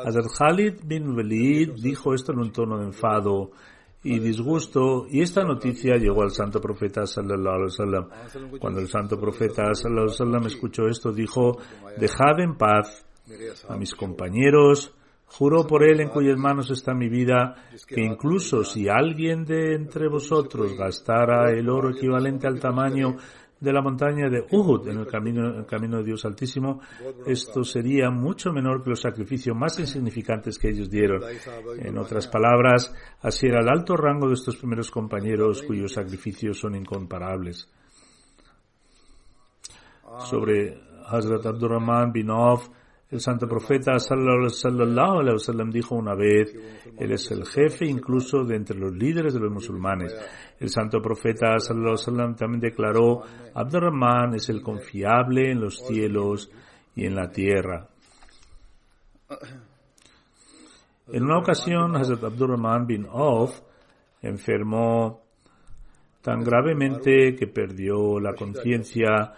[0.05, 3.51] Hazrat Khalid bin Walid dijo esto en un tono de enfado
[4.05, 5.07] y disgusto.
[5.09, 8.09] Y esta noticia llegó al santo profeta sallallahu alaihi wasallam.
[8.59, 11.59] Cuando el santo profeta sallallahu alaihi wasallam escuchó esto dijo,
[11.97, 13.07] dejad en paz
[13.69, 14.95] a mis compañeros,
[15.27, 17.55] juro por él en cuyas manos está mi vida,
[17.87, 23.17] que incluso si alguien de entre vosotros gastara el oro equivalente al tamaño
[23.63, 26.81] de la montaña de Uhud en el camino, el camino de Dios Altísimo,
[27.25, 31.23] esto sería mucho menor que los sacrificios más insignificantes que ellos dieron.
[31.79, 36.75] En otras palabras, así era el alto rango de estos primeros compañeros cuyos sacrificios son
[36.75, 37.71] incomparables.
[40.29, 42.69] Sobre Hazrat Abdurrahman bin Auf,
[43.13, 46.51] el santo profeta sallallahu alaihi wasallam dijo una vez,
[46.99, 50.17] él es el jefe incluso de entre los líderes de los musulmanes.
[50.59, 53.21] El santo profeta sallallahu alaihi wasallam también declaró,
[53.55, 56.51] Abdurrahman es el confiable en los cielos
[56.97, 57.87] y en la tierra.
[61.09, 63.61] En una ocasión, Hazrat Abdurrahman bin Auf
[64.23, 65.21] enfermó
[66.23, 69.35] tan gravemente que perdió la conciencia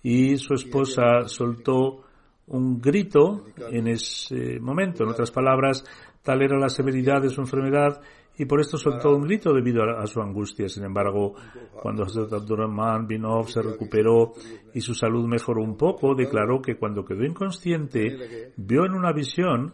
[0.00, 2.05] y su esposa soltó
[2.48, 5.04] un grito en ese momento.
[5.04, 5.84] En otras palabras,
[6.22, 8.00] tal era la severidad de su enfermedad
[8.38, 10.68] y por esto soltó un grito debido a, su angustia.
[10.68, 11.34] Sin embargo,
[11.80, 14.34] cuando Hazrat Abdurrahman bin Auf se recuperó
[14.74, 19.72] y su salud mejoró un poco, declaró que cuando quedó inconsciente vio en una visión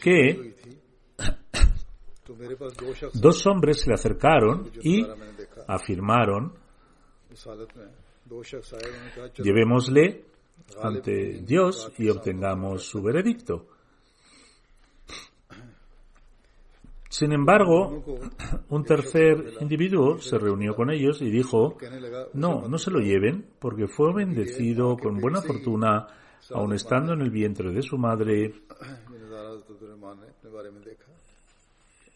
[0.00, 0.56] que
[3.14, 5.06] dos hombres se le acercaron y
[5.68, 6.52] afirmaron,
[9.38, 10.24] llevémosle
[10.82, 13.66] ante Dios y obtengamos su veredicto.
[17.08, 18.04] Sin embargo,
[18.68, 21.78] un tercer individuo se reunió con ellos y dijo,
[22.34, 26.06] no, no se lo lleven, porque fue bendecido con buena fortuna,
[26.52, 28.52] aun estando en el vientre de su madre.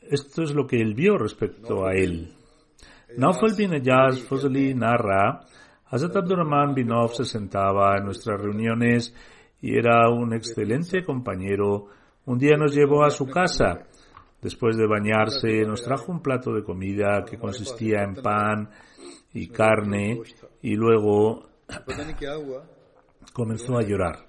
[0.02, 2.34] Esto es lo que él vio respecto a él.
[3.16, 4.28] Naufal bin Ayaz
[4.74, 5.46] narra
[5.90, 9.12] Hazrat Abdurrahman bin Auf se sentaba en nuestras reuniones
[9.60, 11.86] y era un excelente compañero.
[12.26, 13.86] Un día nos llevó a su casa.
[14.40, 18.70] Después de bañarse, nos trajo un plato de comida que consistía en pan
[19.34, 20.20] y carne
[20.62, 21.48] y luego
[23.32, 24.28] comenzó a llorar.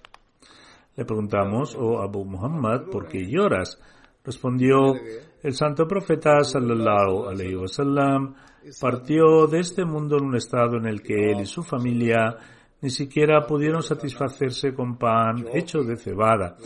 [0.96, 3.80] Le preguntamos, oh Abu Muhammad, ¿por qué lloras?
[4.26, 4.96] Respondió,
[5.44, 8.36] el santo profeta sallallahu alayhi wasallam
[8.80, 12.36] partió de este mundo en un estado en el que él y su familia
[12.82, 16.58] ni siquiera pudieron satisfacerse con pan hecho de cebada.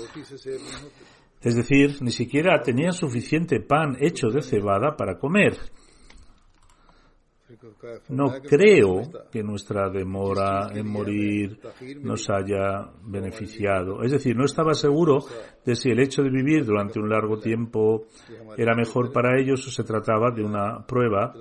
[1.41, 5.57] Es decir, ni siquiera tenían suficiente pan hecho de cebada para comer.
[8.09, 11.59] No creo que nuestra demora en morir
[12.01, 14.03] nos haya beneficiado.
[14.03, 15.19] Es decir, no estaba seguro
[15.63, 18.05] de si el hecho de vivir durante un largo tiempo
[18.57, 21.33] era mejor para ellos o se trataba de una prueba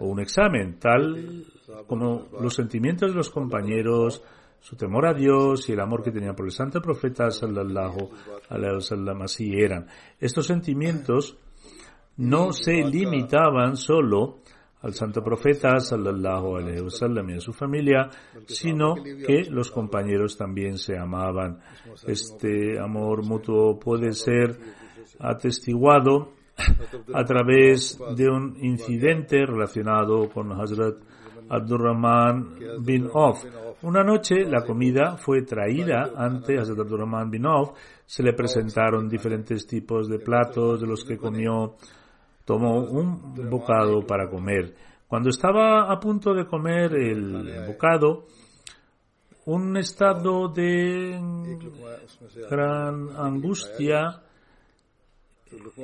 [0.00, 1.44] o un examen, tal
[1.86, 4.22] como los sentimientos de los compañeros,
[4.60, 8.10] su temor a Dios y el amor que tenían por el santo profeta sallallahu
[8.48, 9.86] alaihi wasallam así eran.
[10.18, 11.36] Estos sentimientos
[12.16, 14.38] no se limitaban solo
[14.84, 18.10] al santo profeta sallallahu alaihi wasallam y a su familia,
[18.46, 21.58] sino que los compañeros también se amaban.
[22.06, 24.58] Este amor mutuo puede ser
[25.18, 26.32] atestiguado
[27.14, 30.96] a través de un incidente relacionado con Hazrat
[31.48, 33.42] Abdurrahman bin Auf.
[33.82, 37.70] Una noche la comida fue traída ante Hazrat Abdurrahman bin Auf.
[38.04, 41.74] Se le presentaron diferentes tipos de platos de los que comió
[42.44, 44.74] tomó un bocado para comer.
[45.08, 48.26] Cuando estaba a punto de comer el bocado,
[49.46, 51.20] un estado de
[52.50, 54.22] gran angustia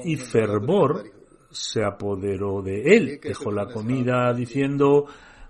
[0.05, 1.05] y fervor
[1.51, 3.21] se apoderó de él.
[3.23, 5.07] Dejó la comida diciendo,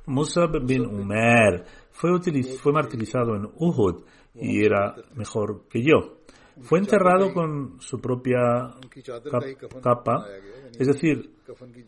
[0.07, 2.11] Musab bin Umer fue,
[2.59, 4.03] fue martirizado en Uhud
[4.35, 6.20] y era mejor que yo.
[6.63, 8.75] Fue enterrado con su propia
[9.83, 10.27] capa,
[10.79, 11.31] es decir,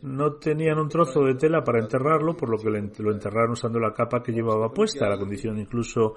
[0.01, 3.93] no tenían un trozo de tela para enterrarlo, por lo que lo enterraron usando la
[3.93, 5.07] capa que llevaba puesta.
[5.07, 6.15] La condición incluso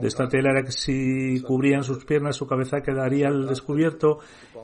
[0.00, 4.18] de esta tela era que si cubrían sus piernas, su cabeza quedaría al descubierto,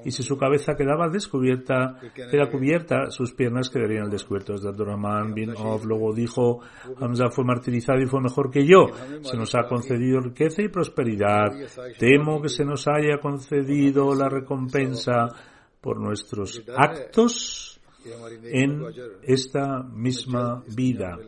[0.04, 4.54] y si su cabeza quedaba descubierta, queda cubierta, sus piernas quedarían al descubierto.
[4.54, 6.60] Abdurrahman bin Auf luego dijo,
[7.00, 8.86] Hamza fue martirizado y fue mejor que yo.
[9.22, 11.52] Se nos ha concedido riqueza y prosperidad.
[11.98, 15.28] Temo que se nos haya concedido la recompensa
[15.80, 17.73] por nuestros actos
[18.44, 18.82] en
[19.22, 21.18] esta misma vida.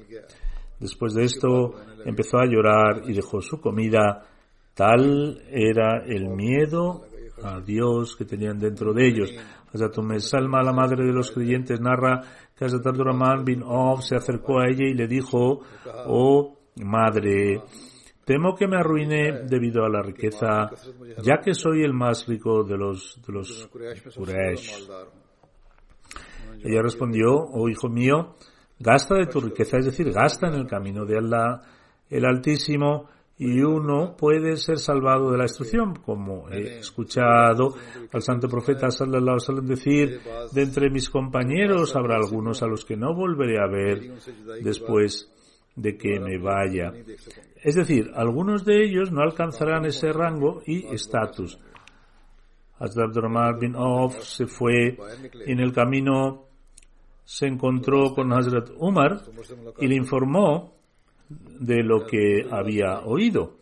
[0.78, 1.74] Después de esto
[2.04, 4.26] empezó a llorar y dejó su comida.
[4.74, 7.04] Tal era el miedo
[7.42, 9.34] a Dios que tenían dentro de ellos.
[9.72, 12.20] Hazrat Salma, la madre de los creyentes, narra
[12.56, 15.60] que Hazrat Abdurrahman bin Auf se acercó a ella y le dijo,
[16.06, 17.62] oh madre,
[18.26, 20.68] Temo que me arruine debido a la riqueza,
[21.22, 23.68] ya que soy el más rico de los, de los.
[26.64, 28.34] Ella respondió, oh hijo mío,
[28.78, 31.60] gasta de tu riqueza, es decir, gasta en el camino de Allah,
[32.10, 37.74] el Altísimo, y uno puede ser salvado de la destrucción, como he escuchado
[38.12, 40.20] al santo profeta sallallahu alaihi decir,
[40.52, 44.10] de entre mis compañeros habrá algunos a los que no volveré a ver
[44.62, 45.30] después
[45.74, 46.94] de que me vaya.
[47.62, 51.58] Es decir, algunos de ellos no alcanzarán ese rango y estatus.
[52.78, 53.14] Hazrat
[53.58, 54.96] bin Auf se fue
[55.46, 56.45] en el camino
[57.26, 59.20] se encontró con Hazrat Umar
[59.80, 60.74] y le informó
[61.28, 63.56] de lo que había oído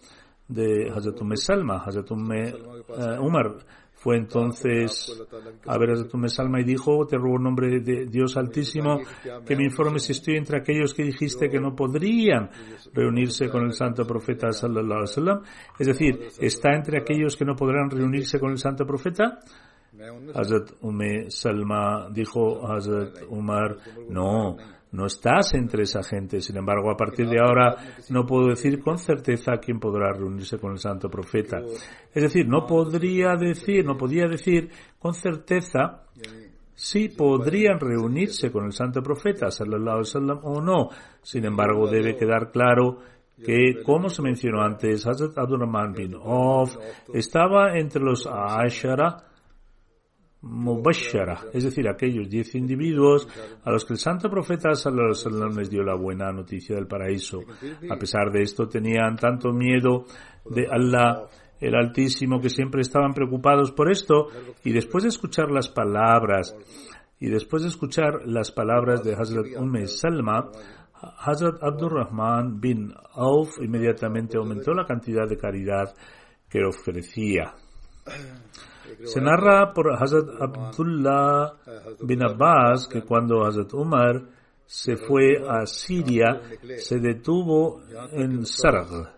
[0.46, 1.78] de Hazrat Umm Salma.
[1.78, 3.56] Hazrat eh, Umar
[3.94, 5.18] fue entonces
[5.66, 9.00] a ver a tu Salma y dijo, te ruego en nombre de Dios Altísimo
[9.46, 12.50] que me informes si estoy entre aquellos que dijiste que no podrían
[12.92, 15.42] reunirse con el santo profeta sallallahu.
[15.78, 19.40] Es decir, ¿está entre aquellos que no podrán reunirse con el santo profeta?
[20.34, 23.76] Hazrat Umm Salma dijo Hazrat Umar,
[24.08, 24.56] no,
[24.92, 26.40] no estás entre esa gente.
[26.40, 27.76] Sin embargo, a partir de ahora
[28.10, 31.58] no puedo decir con certeza quién podrá reunirse con el santo profeta.
[32.12, 36.04] Es decir, no podría decir, no podía decir con certeza
[36.74, 40.02] si podrían reunirse con el santo profeta, sallallahu
[40.42, 40.88] o no.
[41.22, 42.98] Sin embargo, debe quedar claro
[43.44, 46.76] que, como se mencionó antes, Hazrat Abdurrahman bin Auf
[47.12, 49.33] estaba entre los Ashara,
[50.44, 53.26] Mubashara, es decir, aquellos diez individuos
[53.64, 57.40] a los que el santo profeta sallallahu les dio la buena noticia del paraíso.
[57.90, 60.04] A pesar de esto, tenían tanto miedo
[60.44, 61.26] de Allah
[61.60, 64.28] el Altísimo que siempre estaban preocupados por esto
[64.64, 66.54] y después de escuchar las palabras
[67.18, 70.50] y después de escuchar las palabras de Hazrat Umm Salma,
[71.18, 75.94] Hazrat Abdurrahman bin Auf inmediatamente aumentó la cantidad de caridad
[76.48, 77.54] que ofrecía.
[79.04, 81.54] Se narra por Hazrat Abdullah
[82.00, 84.22] bin Abbas que cuando Hazrat Umar
[84.66, 86.40] se fue a Siria,
[86.76, 87.82] se detuvo
[88.12, 89.12] en Sarag.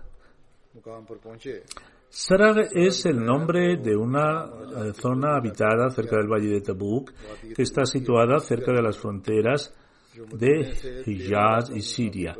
[2.09, 7.13] Sarag es el nombre de una eh, zona habitada cerca del valle de Tabuk,
[7.55, 9.75] que está situada cerca de las fronteras
[10.33, 12.37] de Hijaz y Siria.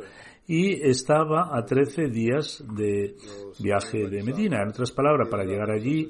[0.47, 3.17] Y estaba a 13 días de
[3.59, 4.61] viaje de Medina.
[4.61, 6.09] En otras palabras, para llegar allí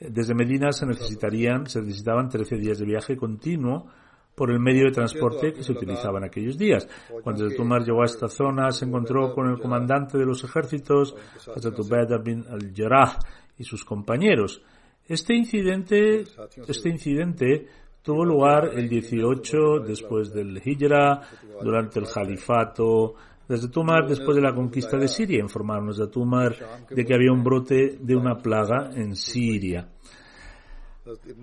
[0.00, 3.86] desde Medina se necesitarían, se necesitaban 13 días de viaje continuo
[4.34, 6.88] por el medio de transporte que se utilizaba en aquellos días.
[7.24, 11.16] Cuando el Tumar llegó a esta zona, se encontró con el comandante de los ejércitos,
[11.56, 13.18] Hazrat bin al-Jarrah,
[13.58, 14.62] y sus compañeros.
[15.08, 16.24] Este incidente,
[16.68, 17.66] este incidente
[18.02, 21.20] tuvo lugar el 18 después del Hijra,
[21.60, 23.14] durante el califato
[23.48, 26.54] desde Tumar, después de la conquista de Siria, informarnos de Tumar
[26.90, 29.88] de que había un brote de una plaga en Siria.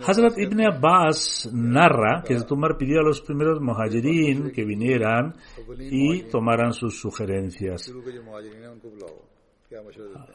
[0.06, 5.34] Hazrat ibn Abbas narra que Tumar pidió a los primeros muhajirin que vinieran
[5.80, 7.92] y tomaran sus sugerencias.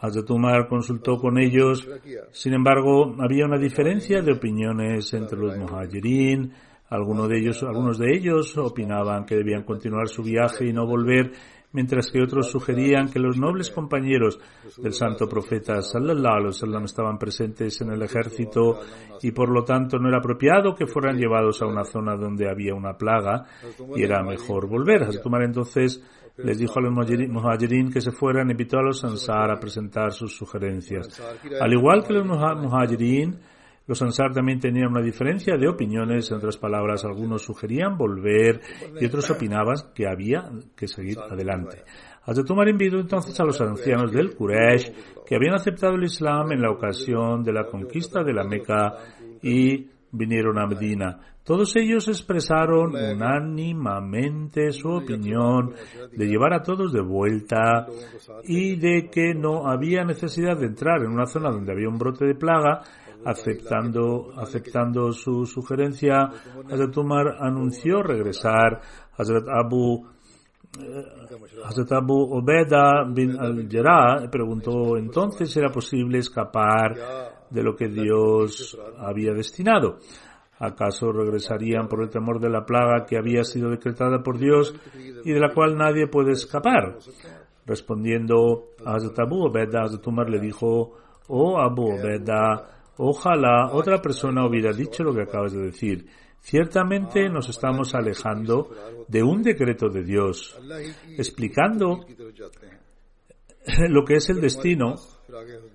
[0.00, 1.88] Hazrat Umar consultó con ellos,
[2.32, 6.52] sin embargo, había una diferencia de opiniones entre los muhajirin.
[6.88, 11.30] Algunos de ellos, algunos de ellos opinaban que debían continuar su viaje y no volver,
[11.72, 14.38] mientras que otros sugerían que los nobles compañeros
[14.76, 18.80] del santo profeta sallallahu alaihi estaban presentes en el ejército
[19.22, 22.74] y por lo tanto no era apropiado que fueran llevados a una zona donde había
[22.74, 23.46] una plaga
[23.94, 25.04] y era mejor volver.
[25.04, 26.02] Hazrat entonces
[26.38, 30.34] les dijo a los muhajirin que se fueran invitó a los ansar a presentar sus
[30.36, 31.20] sugerencias.
[31.60, 33.38] Al igual que los muhajirin,
[33.90, 38.60] los Ansar también tenían una diferencia de opiniones, en otras palabras, algunos sugerían volver
[39.00, 41.82] y otros opinaban que había que seguir adelante.
[42.22, 44.92] Hazrat Umar invitó entonces a los ancianos del Quraysh
[45.26, 48.94] que habían aceptado el Islam en la ocasión de la conquista de la Meca
[49.42, 51.18] y vinieron a Medina.
[51.42, 55.74] Todos ellos expresaron unánimamente su opinión
[56.12, 57.88] de llevar a todos de vuelta
[58.44, 62.24] y de que no había necesidad de entrar en una zona donde había un brote
[62.24, 62.82] de plaga.
[63.24, 66.30] Aceptando, aceptando su sugerencia,
[66.70, 68.80] Hazrat Umar anunció regresar.
[69.16, 70.06] Hazrat Abu
[71.64, 76.94] Hazrat Abu Obeda bin al-Jarrah preguntó entonces era posible escapar
[77.50, 79.98] de lo que Dios había destinado.
[80.58, 84.74] ¿Acaso regresarían por el temor de la plaga que había sido decretada por Dios
[85.24, 86.98] y de la cual nadie puede escapar?
[87.66, 90.92] Respondiendo a Hazrat Abu Obeda, Hazrat Umar le dijo,
[91.28, 96.06] oh Abu Obeda, ojalá otra persona hubiera dicho lo que acabas de decir.
[96.40, 98.70] Ciertamente nos estamos alejando
[99.08, 100.58] de un decreto de Dios,
[101.18, 102.06] explicando
[103.88, 104.94] lo que es el destino.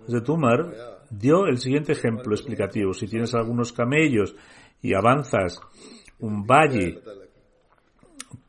[0.07, 0.73] de Tumar
[1.09, 2.93] dio el siguiente ejemplo explicativo.
[2.93, 4.35] Si tienes algunos camellos
[4.81, 5.59] y avanzas
[6.19, 6.99] un valle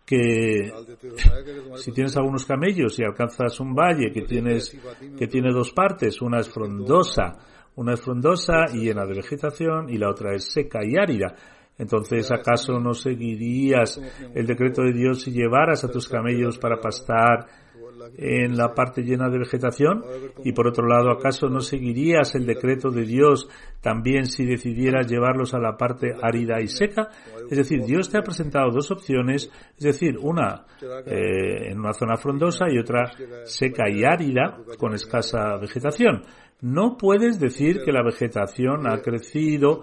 [0.06, 0.72] que
[1.74, 4.78] si tienes algunos camellos y alcanzas un valle que tienes
[5.18, 7.32] que tiene dos partes, una es frondosa,
[7.76, 11.34] una es frondosa y llena de vegetación y la otra es seca y árida.
[11.78, 14.00] Entonces, ¿acaso no seguirías
[14.34, 17.46] el decreto de Dios si llevaras a tus camellos para pastar
[18.16, 20.02] en la parte llena de vegetación?
[20.42, 23.48] Y por otro lado, ¿acaso no seguirías el decreto de Dios
[23.82, 27.10] también si decidieras llevarlos a la parte árida y seca?
[27.50, 30.64] Es decir, Dios te ha presentado dos opciones, es decir, una
[31.06, 33.12] eh, en una zona frondosa y otra
[33.44, 36.22] seca y árida con escasa vegetación.
[36.60, 39.82] No puedes decir que la vegetación ha crecido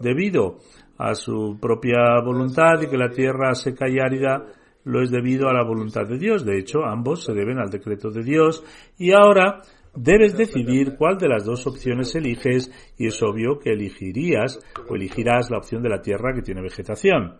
[0.00, 0.58] debido
[0.96, 4.46] a su propia voluntad y que la tierra seca y árida
[4.84, 6.44] lo es debido a la voluntad de Dios.
[6.44, 8.64] De hecho, ambos se deben al decreto de Dios
[8.98, 9.60] y ahora
[9.94, 14.58] debes decidir cuál de las dos opciones eliges y es obvio que elegirías
[14.88, 17.38] o elegirás la opción de la tierra que tiene vegetación.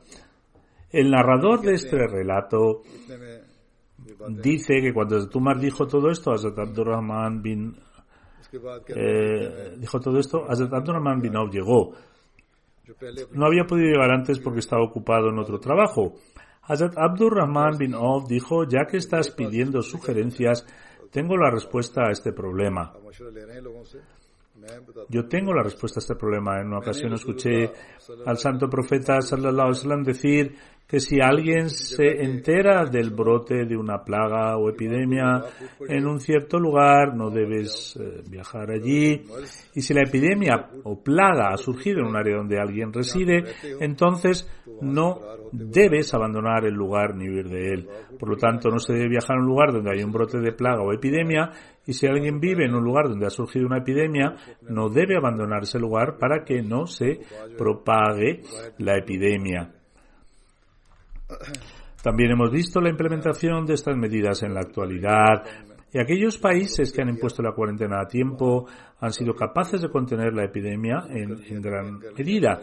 [0.91, 2.83] El narrador de este relato
[4.43, 7.75] dice que cuando Tumar dijo todo esto, Hazrat Abdurrahman bin
[8.89, 11.95] eh, dijo todo esto, Hazrat Abdurrahman llegó.
[13.33, 16.15] No había podido llegar antes porque estaba ocupado en otro trabajo.
[16.63, 20.67] Hazrat Abdurrahman bin Auf dijo, ya que estás pidiendo sugerencias,
[21.11, 22.93] tengo la respuesta a este problema.
[25.09, 26.61] Yo tengo la respuesta a este problema.
[26.61, 27.71] En una ocasión escuché
[28.25, 30.57] al santo profeta sallallahu alaihi wasallam decir
[30.87, 35.43] que si alguien se entera del brote de una plaga o epidemia
[35.89, 39.23] en un cierto lugar, no debes eh, viajar allí.
[39.75, 43.45] Y si la epidemia o plaga ha surgido en un área donde alguien reside,
[43.81, 44.49] entonces
[44.83, 45.21] no
[45.53, 47.89] debes abandonar el lugar ni huir de él.
[48.19, 50.53] Por lo tanto, no se debe viajar a un lugar donde hay un brote de
[50.53, 51.51] plaga o epidemia
[51.87, 54.35] y si alguien vive en un lugar donde ha surgido una epidemia,
[54.69, 57.21] no debe abandonar ese lugar para que no se
[57.57, 58.43] propague
[58.79, 59.73] la epidemia.
[62.03, 65.43] También hemos visto la implementación de estas medidas en la actualidad
[65.95, 68.67] y aquellos países que han impuesto la cuarentena a tiempo
[68.99, 72.61] han sido capaces de contener la epidemia en, gran medida.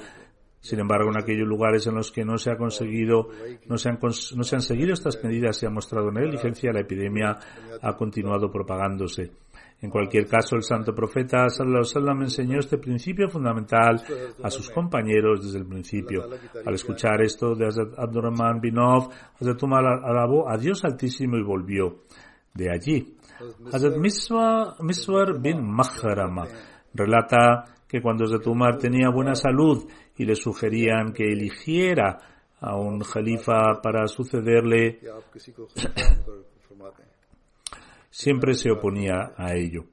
[0.59, 3.30] Sin embargo, en aquellos lugares en los que no se ha conseguido,
[3.68, 7.38] no se han, no se han seguido estas medidas y ha mostrado negligencia, la epidemia
[7.82, 9.32] ha continuado propagándose.
[9.82, 13.99] En cualquier caso, el santo profeta sallallahu enseñó este principio fundamental
[14.43, 16.29] a sus compañeros desde el principio.
[16.63, 19.07] Al escuchar esto de Hazrat Abdurrahman bin Auf,
[19.39, 22.03] Hazrat Umar alabó a Dios Altísimo y volvió
[22.53, 23.17] de allí.
[23.73, 26.45] Hazrat Miswar bin Mahrama
[26.93, 32.19] relata que cuando Hazrat Umar tenía buena salud y le sugerían que eligiera
[32.59, 34.99] a un califa para sucederle,
[38.12, 39.86] siempre se oponía a ello.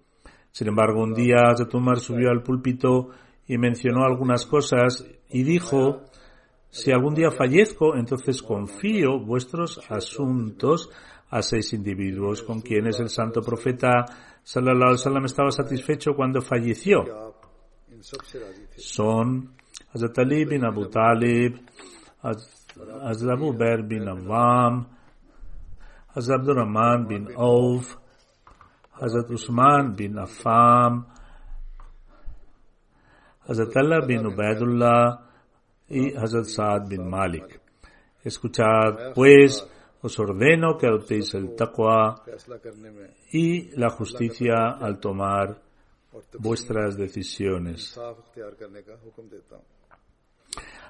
[0.50, 3.10] Sin embargo, un día Zatumar subió al púlpito
[3.46, 6.02] y mencionó algunas cosas y dijo,
[6.68, 10.90] si algún día fallezco, entonces confío vuestros asuntos
[11.30, 14.04] a seis individuos con quienes el santo profeta
[14.42, 17.04] sallallahu alaihi estaba satisfecho cuando falleció.
[18.76, 19.54] Son
[19.92, 20.16] Hazrat
[20.48, 21.60] bin Abu Talib,
[22.22, 24.86] Hazrat Ber bin Awam,
[26.14, 27.96] Hazrat bin Auf,
[29.00, 31.06] Hazrat Usman bin Affam,
[33.46, 35.20] Hazrat Allah bin Ubaidullah
[35.88, 37.60] y Hazrat Saad bin Malik.
[38.24, 39.66] Escuchad, pues,
[40.02, 42.22] os ordeno que adoptéis el taqwa
[43.32, 45.60] y la justicia al tomar
[46.38, 47.98] vuestras decisiones.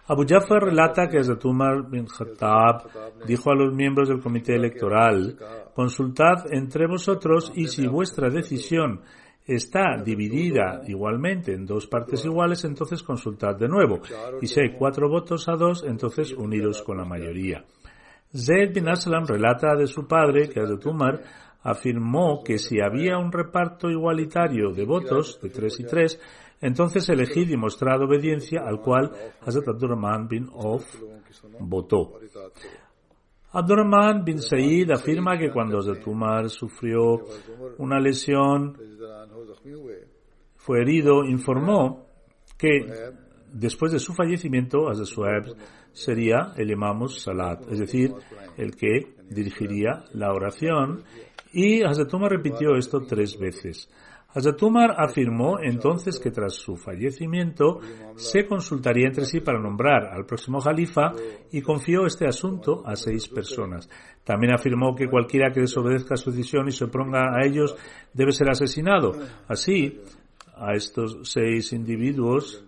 [0.08, 1.42] Abu Jafar relata que Hazrat
[1.90, 5.36] bin Khattab dijo a los miembros del comité electoral,
[5.74, 9.02] consultad entre vosotros y si vuestra decisión
[9.46, 14.00] está dividida igualmente en dos partes iguales, entonces consultad de nuevo.
[14.40, 17.64] Y si hay cuatro votos a dos, entonces uniros con la mayoría.
[18.34, 21.22] Zayd bin Aslam relata de su padre que Hazrat Umar
[21.62, 26.20] afirmó que si había un reparto igualitario de votos, de tres y tres,
[26.60, 29.12] entonces elegid y mostrad obediencia al cual
[29.44, 30.84] Hazrat Abdurrahman bin Auf
[31.60, 32.18] votó.
[33.52, 37.20] Abdurrahman bin Said afirma que cuando Hazrat Umar sufrió
[37.78, 38.76] una lesión,
[40.56, 42.06] fue herido, informó
[42.58, 42.86] que
[43.52, 45.56] después de su fallecimiento, Hazrat Suhaib
[45.92, 48.12] sería el Imam Salat, es decir,
[48.56, 51.04] el que dirigiría la oración.
[51.52, 53.88] Y Hazrat Umar repitió esto tres veces.
[54.34, 57.80] Hazrat Umar afirmó entonces que tras su fallecimiento
[58.14, 61.12] se consultaría entre sí para nombrar al próximo califa
[61.50, 63.88] y confió este asunto a seis personas.
[64.24, 67.74] También afirmó que cualquiera que desobedezca su decisión y se oponga a ellos
[68.12, 69.14] debe ser asesinado.
[69.48, 69.98] Así,
[70.56, 72.62] a estos seis individuos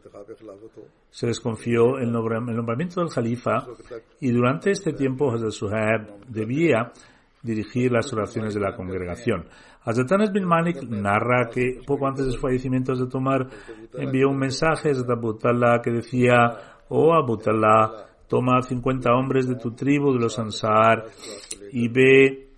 [1.10, 3.66] se les confió el nombramiento del califa
[4.18, 6.90] y durante este tiempo Hazrat Suhaib debía
[7.42, 9.46] dirigir las oraciones de la congregación.
[9.82, 13.46] Hazrat Anas bin Malik narra que poco antes de su fallecimiento de tomar
[13.94, 15.38] envió un mensaje a Abu
[15.82, 16.36] que decía,
[16.88, 21.04] oh Abu Talha, toma 50 hombres de tu tribu, de los Ansar,
[21.72, 22.50] y ve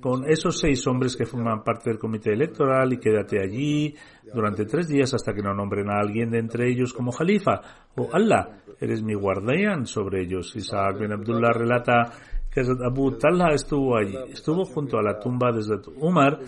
[0.00, 3.94] con esos seis hombres que forman parte del comité electoral y quédate allí
[4.34, 7.62] durante tres días hasta que no nombren a alguien de entre ellos como jalifa.
[7.96, 10.54] Oh Allah, eres mi guardián sobre ellos.
[10.56, 12.12] Isaac bin Abdullah relata
[12.54, 15.60] que Abu Talha estuvo allí, estuvo junto a la tumba de
[15.96, 16.38] Umar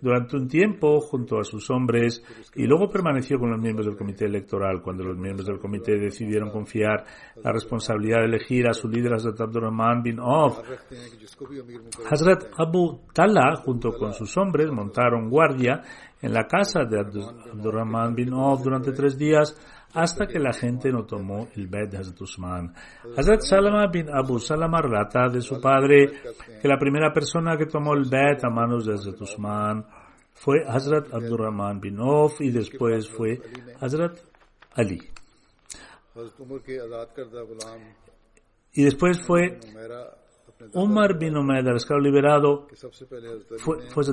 [0.00, 4.24] durante un tiempo junto a sus hombres y luego permaneció con los miembros del comité
[4.24, 7.04] electoral cuando los miembros del comité decidieron confiar
[7.44, 10.60] la responsabilidad de elegir a su líder Hazrat Abdurrahman bin Auf.
[12.10, 15.82] Hazrat Abu Talha junto con sus hombres montaron guardia
[16.22, 19.54] en la casa de Abdurrahman bin Auf durante tres días
[19.94, 22.74] hasta que la gente no tomó el bed de Hazrat Usman.
[23.16, 26.12] Hazrat Salama bin Abu Salama relata de su padre
[26.60, 29.84] que la primera persona que tomó el bed a manos de Hazrat Usman
[30.32, 33.40] fue Hazrat Abdurrahman bin Auf y después fue
[33.80, 34.18] Hazrat
[34.74, 35.00] Ali.
[38.72, 39.58] Y después fue
[40.74, 42.66] Umar bin Umayyad, el esclavo liberado,
[43.58, 44.04] fue, fue.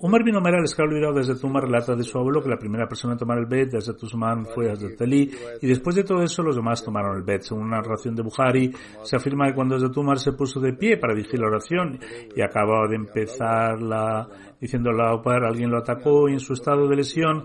[0.00, 2.86] Umar bin Umayyad, el esclavo liberado desde Umar, relata de su abuelo que la primera
[2.86, 6.56] persona en tomar el bet desde Usman fue Zetali, y después de todo eso los
[6.56, 7.42] demás tomaron el bet.
[7.42, 11.14] Según una narración de Bukhari, se afirma que cuando Umar se puso de pie para
[11.14, 11.98] dirigir la oración
[12.34, 14.28] y acababa de empezar la
[14.60, 17.44] diciendo la alguien lo atacó y en su estado de lesión,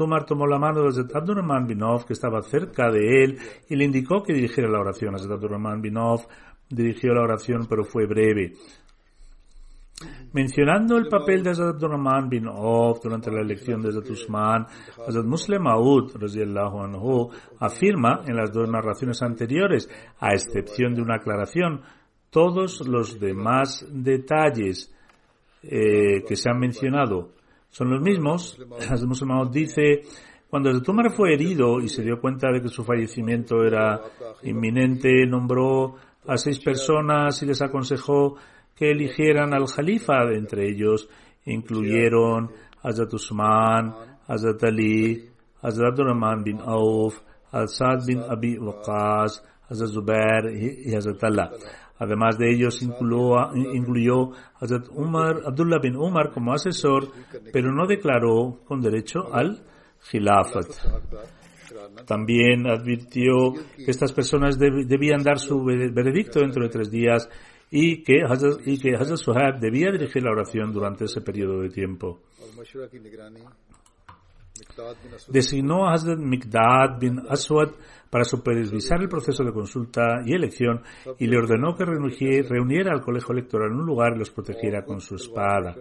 [0.00, 3.38] Umar tomó la mano de Abdurrahman bin Auf, que estaba cerca de él,
[3.68, 5.14] y le indicó que dirigiera la oración.
[5.14, 6.24] Abdurrahman bin Auf
[6.68, 8.52] dirigió la oración, pero fue breve.
[10.32, 14.66] Mencionando el papel de Hazrat Abdurrahman bin Auf durante la elección de Hazrat Usman,
[15.06, 19.88] Hazrat Muslim Aoud anhu, afirma en las dos narraciones anteriores,
[20.18, 21.82] a excepción de una aclaración,
[22.30, 24.92] todos los demás detalles
[25.62, 27.30] eh, que se han mencionado
[27.70, 28.58] son los mismos.
[28.90, 30.02] Hazrat Muslim Aoud dice,
[30.50, 34.00] cuando Hazrat Umar fue herido y se dio cuenta de que su fallecimiento era
[34.42, 35.94] inminente, nombró
[36.26, 38.36] a seis personas y les aconsejó
[38.74, 40.22] que eligieran al Jalifa.
[40.32, 41.08] Entre ellos
[41.44, 42.50] incluyeron
[42.82, 43.94] Hazrat Usman,
[44.26, 45.28] Hazrat Ali,
[45.62, 47.20] Hazrat Rahman bin Auf,
[47.52, 51.50] Hazrat bin Abi Waqas, Hazrat Zubair y Hazrat Allah.
[51.98, 57.08] Además de ellos incluyó, incluyó Hazrat Umar, Abdullah bin Umar como asesor,
[57.52, 59.62] pero no declaró con derecho al
[60.10, 60.66] Khilafat.
[62.06, 67.28] También advirtió que estas personas debían dar su veredicto dentro de tres días
[67.70, 72.20] y que Hazrat, Suhaib debía dirigir la oración durante ese periodo de tiempo.
[75.28, 77.70] Designó a Hazrat Mikdad bin Aswad
[78.08, 80.82] para supervisar el proceso de consulta y elección
[81.18, 85.00] y le ordenó que reuniera al colegio electoral en un lugar y los protegiera con
[85.00, 85.74] su espada.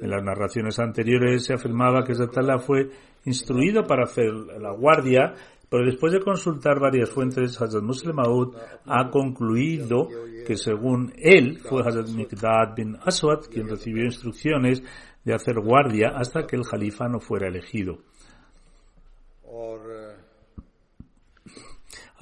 [0.00, 2.90] En las narraciones anteriores se afirmaba que Zatala fue
[3.24, 5.34] instruido para hacer la guardia,
[5.68, 8.54] pero después de consultar varias fuentes, Hazrat Muslim Maud
[8.84, 10.08] ha concluido
[10.46, 14.82] que según él fue Hazrat Mikdad bin Aswad quien recibió instrucciones
[15.24, 17.98] de hacer guardia hasta que el califa no fuera elegido.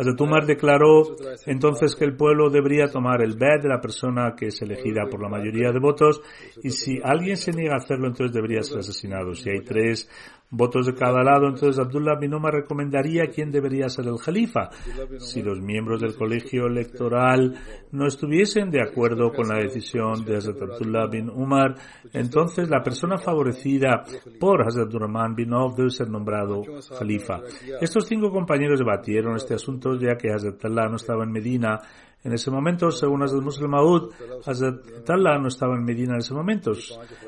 [0.01, 1.03] Hazrat Umar declaró
[1.45, 5.21] entonces que el pueblo debería tomar el bed de la persona que es elegida por
[5.21, 6.23] la mayoría de votos
[6.63, 9.35] y si alguien se niega a hacerlo entonces debería ser asesinado.
[9.35, 10.09] Si hay tres
[10.51, 14.71] votos de cada lado, entonces Abdullah bin Umar recomendaría quién debería ser el califa.
[15.19, 17.55] Si los miembros del colegio electoral
[17.93, 21.75] no estuviesen de acuerdo con la decisión de Hazrat Abdullah bin Umar,
[22.13, 24.03] entonces la persona favorecida
[24.39, 26.63] por Hazrat Abdurrahman bin Auf debe ser nombrado
[26.99, 27.41] califa.
[27.81, 31.79] Estos cinco compañeros debatieron este asunto ya que Hazrat Allah no estaba en Medina
[32.23, 34.13] en ese momento, según Hazrat Muslim Maud,
[34.45, 36.73] Hazrat Allah no estaba en Medina en ese momento.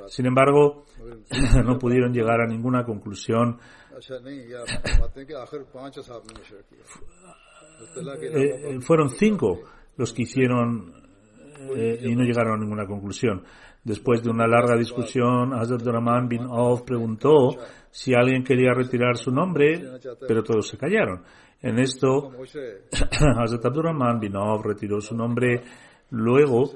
[0.06, 0.84] Sin embargo,
[1.64, 3.58] no pudieron llegar a ninguna conclusión.
[8.20, 9.60] Eh, fueron cinco
[9.96, 10.92] los que hicieron
[11.74, 13.44] eh, y no llegaron a ninguna conclusión.
[13.84, 17.56] Después de una larga discusión, Hazrat Rahman bin Auf preguntó
[17.90, 19.82] si alguien quería retirar su nombre,
[20.26, 21.22] pero todos se callaron.
[21.62, 22.32] En esto,
[23.38, 25.62] Hazrat Abdurrahman bin Auf retiró su nombre.
[26.10, 26.70] Luego,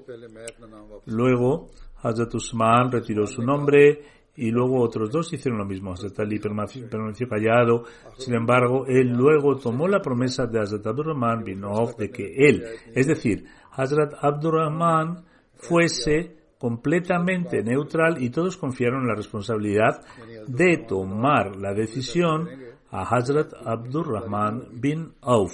[1.06, 1.68] luego
[2.02, 4.00] Hazrat Usman retiró su nombre
[4.36, 5.92] y luego otros dos hicieron lo mismo.
[5.92, 7.84] Hazrat Ali permaneció callado.
[8.16, 12.64] Sin embargo, él luego tomó la promesa de Hazrat Abdurrahman bin Auf de que él,
[12.94, 20.02] es decir, Hazrat Abdurrahman fuese completamente neutral y todos confiaron la responsabilidad
[20.46, 22.48] de tomar la decisión
[22.90, 25.52] a Hazrat Abdurrahman bin Auf.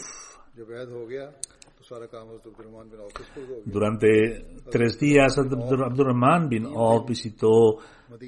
[3.65, 7.79] Durante tres días, Abdurrahman bin Auf visitó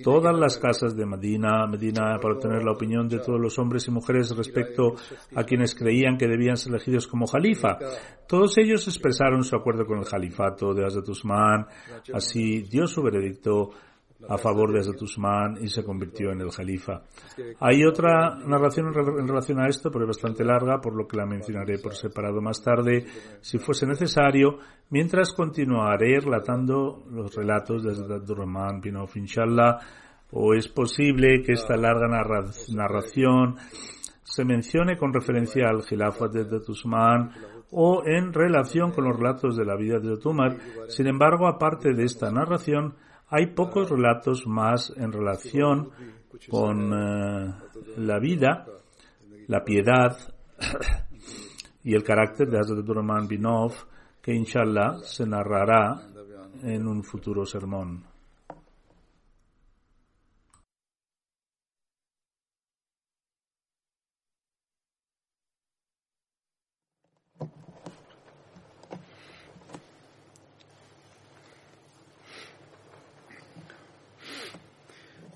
[0.03, 3.91] todas las casas de Medina, Medina para obtener la opinión de todos los hombres y
[3.91, 4.95] mujeres respecto
[5.35, 7.79] a quienes creían que debían ser elegidos como califa.
[8.27, 11.09] Todos ellos expresaron su acuerdo con el califato de Hazrat.
[12.13, 13.71] Así dio su veredicto
[14.29, 17.03] a favor de Hazrat Usman y se convirtió en el califa.
[17.61, 21.27] Hay otra narración en relación a esto, pero es bastante larga, por lo que la
[21.27, 23.05] mencionaré por separado más tarde,
[23.41, 24.59] si fuese necesario,
[24.91, 29.79] mientras continuaré relatando los relatos de Hazrat Rahman bin Auf, inshallah,
[30.33, 33.57] o es posible que esta larga narración
[34.23, 37.31] se mencione con referencia al Khilafat de Hazrat Usman
[37.71, 40.57] o en relación con los relatos de la vida de Umar.
[40.89, 42.95] Sin embargo, aparte de esta narración,
[43.35, 45.91] hay pocos relatos más en relación
[46.49, 47.55] con eh,
[47.97, 48.65] la vida,
[49.49, 50.17] la piedad
[51.83, 53.73] y el carácter de Hazrat Rahman Binov
[54.23, 56.01] que inshallah se narrará
[56.63, 58.05] en un futuro sermón.